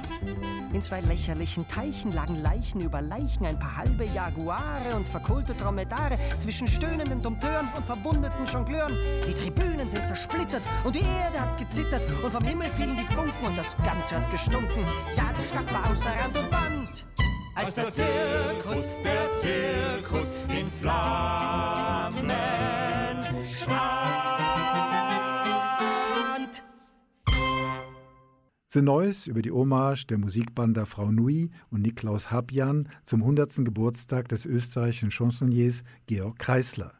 In 0.73 0.83
zwei 0.83 1.01
lächerlichen 1.01 1.67
Teichen 1.69 2.13
lagen 2.13 2.41
Leichen 2.43 2.81
über 2.81 3.01
Leichen, 3.01 3.45
ein 3.47 3.59
paar 3.59 3.77
halbe 3.77 4.05
Jaguare 4.05 4.95
und 4.97 5.07
verkohlte 5.07 5.55
Dromedare 5.55 6.19
zwischen 6.39 6.67
stöhnenden 6.67 7.23
Dompteuren 7.23 7.69
und 7.77 7.85
verwundeten 7.85 8.47
Jongleuren. 8.47 8.97
Die 9.27 9.35
Tribünen 9.35 9.91
sind 9.91 10.07
zersplittert 10.07 10.63
und 10.85 10.95
die 10.95 11.01
Erde 11.01 11.41
hat 11.41 11.59
gezittert 11.59 12.03
und 12.23 12.31
vom 12.31 12.45
Himmel 12.45 12.71
fielen 12.71 12.97
die 12.97 13.15
Funken 13.15 13.47
und 13.47 13.59
das 13.59 13.77
Ganze 13.79 14.17
hat 14.17 14.31
gestunken. 14.31 14.85
Ja, 15.17 15.33
die 15.39 15.45
Stadt 15.45 15.73
war 15.73 15.91
außer 15.91 16.11
Rand 16.11 16.37
und 16.39 16.51
Band. 16.51 17.07
Als 17.55 17.75
der 17.75 17.91
Zirkus, 17.91 19.01
der 19.05 19.33
Zirkus 19.33 20.39
in 20.49 20.71
Flammen 20.71 22.31
stand. 23.53 24.00
The 28.73 28.83
Neues 28.83 29.27
über 29.27 29.43
die 29.43 29.51
Hommage 29.51 30.07
der 30.07 30.19
Musikbander 30.19 30.87
Frau 30.87 31.11
Nui 31.11 31.51
und 31.73 31.83
Niklaus 31.83 32.31
Habjan 32.31 32.89
zum 33.05 33.23
100. 33.23 33.65
Geburtstag 33.65 34.29
des 34.29 34.47
österreichischen 34.47 35.11
Chansonniers 35.11 35.83
Georg 36.07 36.39
Kreisler. 36.39 36.95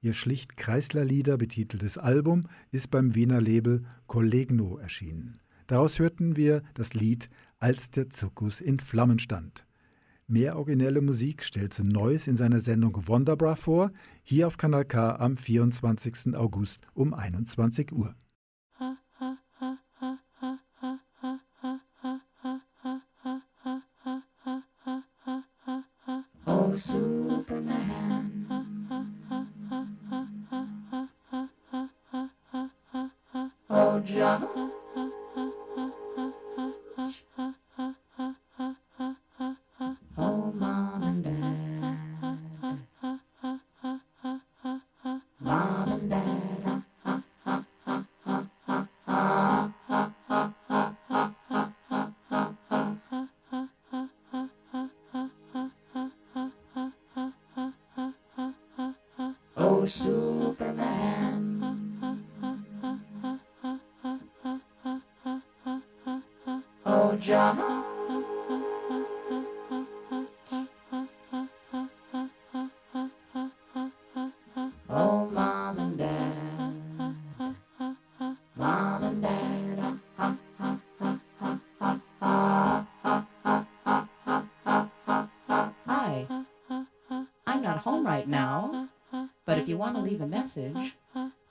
Ihr 0.00 0.12
schlicht 0.12 0.56
Kreisler-Lieder 0.56 1.36
betiteltes 1.36 1.98
Album 1.98 2.44
ist 2.70 2.92
beim 2.92 3.16
Wiener 3.16 3.40
Label 3.40 3.82
Collegno 4.06 4.78
erschienen. 4.78 5.40
Daraus 5.66 5.98
hörten 5.98 6.36
wir 6.36 6.62
das 6.74 6.94
Lied 6.94 7.28
Als 7.58 7.90
der 7.90 8.10
Zirkus 8.10 8.60
in 8.60 8.78
Flammen 8.78 9.18
stand. 9.18 9.66
Mehr 10.28 10.56
originelle 10.56 11.00
Musik 11.00 11.42
stellt 11.42 11.74
The 11.74 11.82
Neues 11.82 12.28
in 12.28 12.36
seiner 12.36 12.60
Sendung 12.60 13.08
Wonderbra 13.08 13.56
vor, 13.56 13.90
hier 14.22 14.46
auf 14.46 14.56
Kanal 14.56 14.84
K 14.84 15.16
am 15.16 15.36
24. 15.36 16.36
August 16.36 16.80
um 16.94 17.12
21 17.12 17.90
Uhr. 17.90 18.14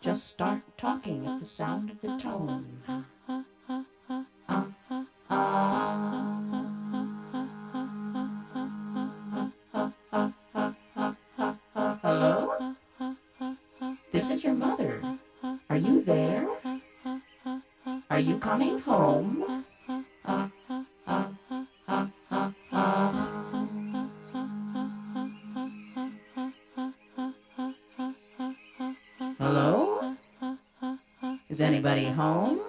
just 0.02 0.28
start 0.28 0.62
talking 0.76 1.28
at 1.28 1.40
the 1.40 1.46
sound 1.46 1.92
of 1.92 2.02
the 2.02 2.18
tone. 2.18 2.82
Hello? 12.02 12.74
This 14.12 14.32
is 14.32 14.44
your 14.44 14.56
mother. 14.56 15.04
Are 15.70 15.78
you 15.78 16.02
there? 16.02 16.48
Are 18.10 18.20
you 18.20 18.40
coming 18.40 18.80
home? 18.80 19.64
home. 32.18 32.67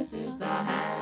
This 0.00 0.14
is 0.14 0.34
the 0.38 0.46
hand. 0.46 0.99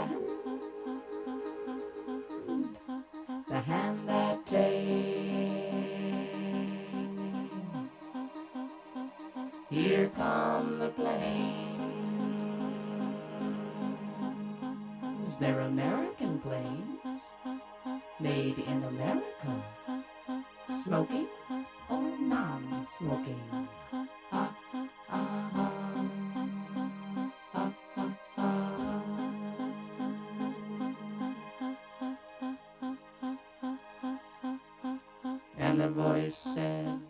said. 36.30 37.00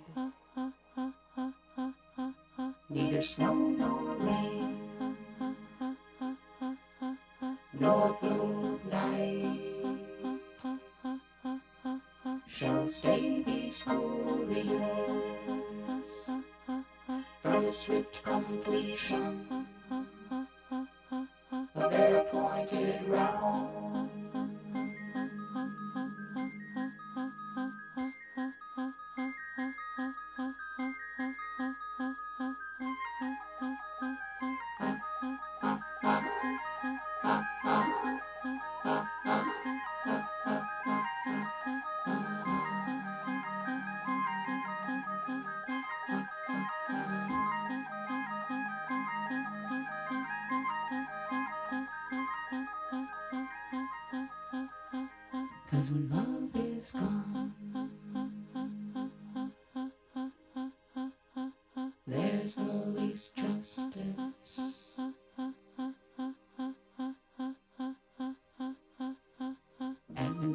Neither 2.90 3.22
snow 3.22 3.54
nor 3.54 4.14
rain. 4.16 4.57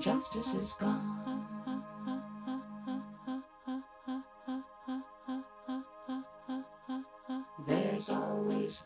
justice 0.04 0.54
is 0.56 0.74
gone. 0.74 1.00
There's 7.66 8.10
always 8.10 8.82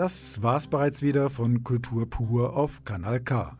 Das 0.00 0.42
war's 0.42 0.66
bereits 0.66 1.02
wieder 1.02 1.28
von 1.28 1.62
Kultur 1.62 2.08
pur 2.08 2.56
auf 2.56 2.84
Kanal 2.86 3.20
K. 3.20 3.58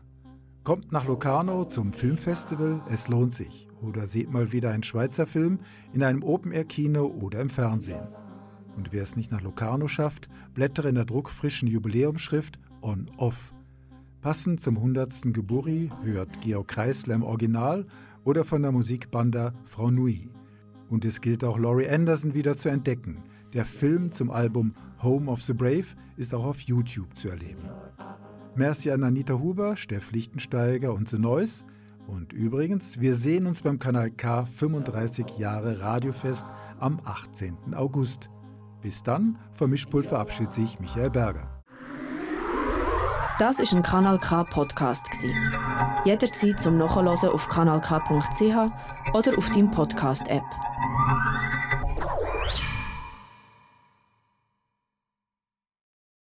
Kommt 0.63 0.91
nach 0.91 1.05
Locarno 1.05 1.65
zum 1.65 1.93
Filmfestival, 1.93 2.81
es 2.89 3.07
lohnt 3.07 3.31
sich. 3.31 3.67
Oder 3.79 4.07
seht 4.07 4.31
mal 4.31 4.51
wieder 4.51 4.71
einen 4.71 4.81
Schweizer 4.81 5.27
Film 5.27 5.59
in 5.93 6.01
einem 6.01 6.23
Open-Air-Kino 6.23 7.05
oder 7.05 7.41
im 7.41 7.51
Fernsehen. 7.51 8.07
Und 8.75 8.91
wer 8.91 9.03
es 9.03 9.15
nicht 9.15 9.31
nach 9.31 9.41
Locarno 9.41 9.87
schafft, 9.87 10.29
blättere 10.55 10.89
in 10.89 10.95
der 10.95 11.05
druckfrischen 11.05 11.67
Jubiläumsschrift 11.67 12.57
On-Off. 12.81 13.53
Passend 14.21 14.61
zum 14.61 14.77
100. 14.77 15.35
Geburi 15.35 15.91
hört 16.01 16.41
Georg 16.41 16.69
Kreisler 16.69 17.13
im 17.13 17.23
Original 17.23 17.85
oder 18.23 18.45
von 18.45 18.63
der 18.63 18.71
Musikbanda 18.71 19.53
Frau 19.65 19.91
Nui. 19.91 20.31
Und 20.89 21.05
es 21.05 21.21
gilt 21.21 21.43
auch 21.43 21.59
Laurie 21.59 21.87
Anderson 21.87 22.33
wieder 22.33 22.55
zu 22.55 22.69
entdecken. 22.69 23.21
Der 23.53 23.65
Film 23.65 24.11
zum 24.11 24.31
Album 24.31 24.71
Home 25.03 25.29
of 25.31 25.41
the 25.41 25.53
Brave 25.53 25.85
ist 26.17 26.33
auch 26.33 26.45
auf 26.45 26.61
YouTube 26.61 27.17
zu 27.17 27.29
erleben. 27.29 27.69
Merci 28.55 28.91
an 28.91 29.03
Anita 29.03 29.33
Huber, 29.33 29.77
Steff 29.77 30.11
Lichtensteiger 30.11 30.93
und 30.93 31.09
The 31.09 31.17
Noise. 31.17 31.63
Und 32.07 32.33
übrigens, 32.33 32.99
wir 32.99 33.15
sehen 33.15 33.47
uns 33.47 33.61
beim 33.61 33.79
Kanal 33.79 34.11
K 34.11 34.43
35 34.43 35.37
Jahre 35.37 35.79
Radiofest 35.79 36.45
am 36.79 36.99
18. 37.05 37.73
August. 37.73 38.29
Bis 38.81 39.03
dann, 39.03 39.37
vom 39.51 39.69
Mischpult 39.69 40.07
verabschiedet 40.07 40.53
sich 40.53 40.79
Michael 40.79 41.09
Berger. 41.09 41.61
Das 43.39 43.59
ist 43.59 43.73
ein 43.73 43.83
Kanal 43.83 44.19
K 44.19 44.43
Podcast. 44.43 45.07
Jederzeit 46.05 46.59
zum 46.59 46.77
Nachhören 46.77 47.07
auf 47.07 47.47
kanalk.ch 47.47 49.13
oder 49.13 49.37
auf 49.37 49.49
deinem 49.49 49.71
Podcast 49.71 50.27
App. 50.27 50.43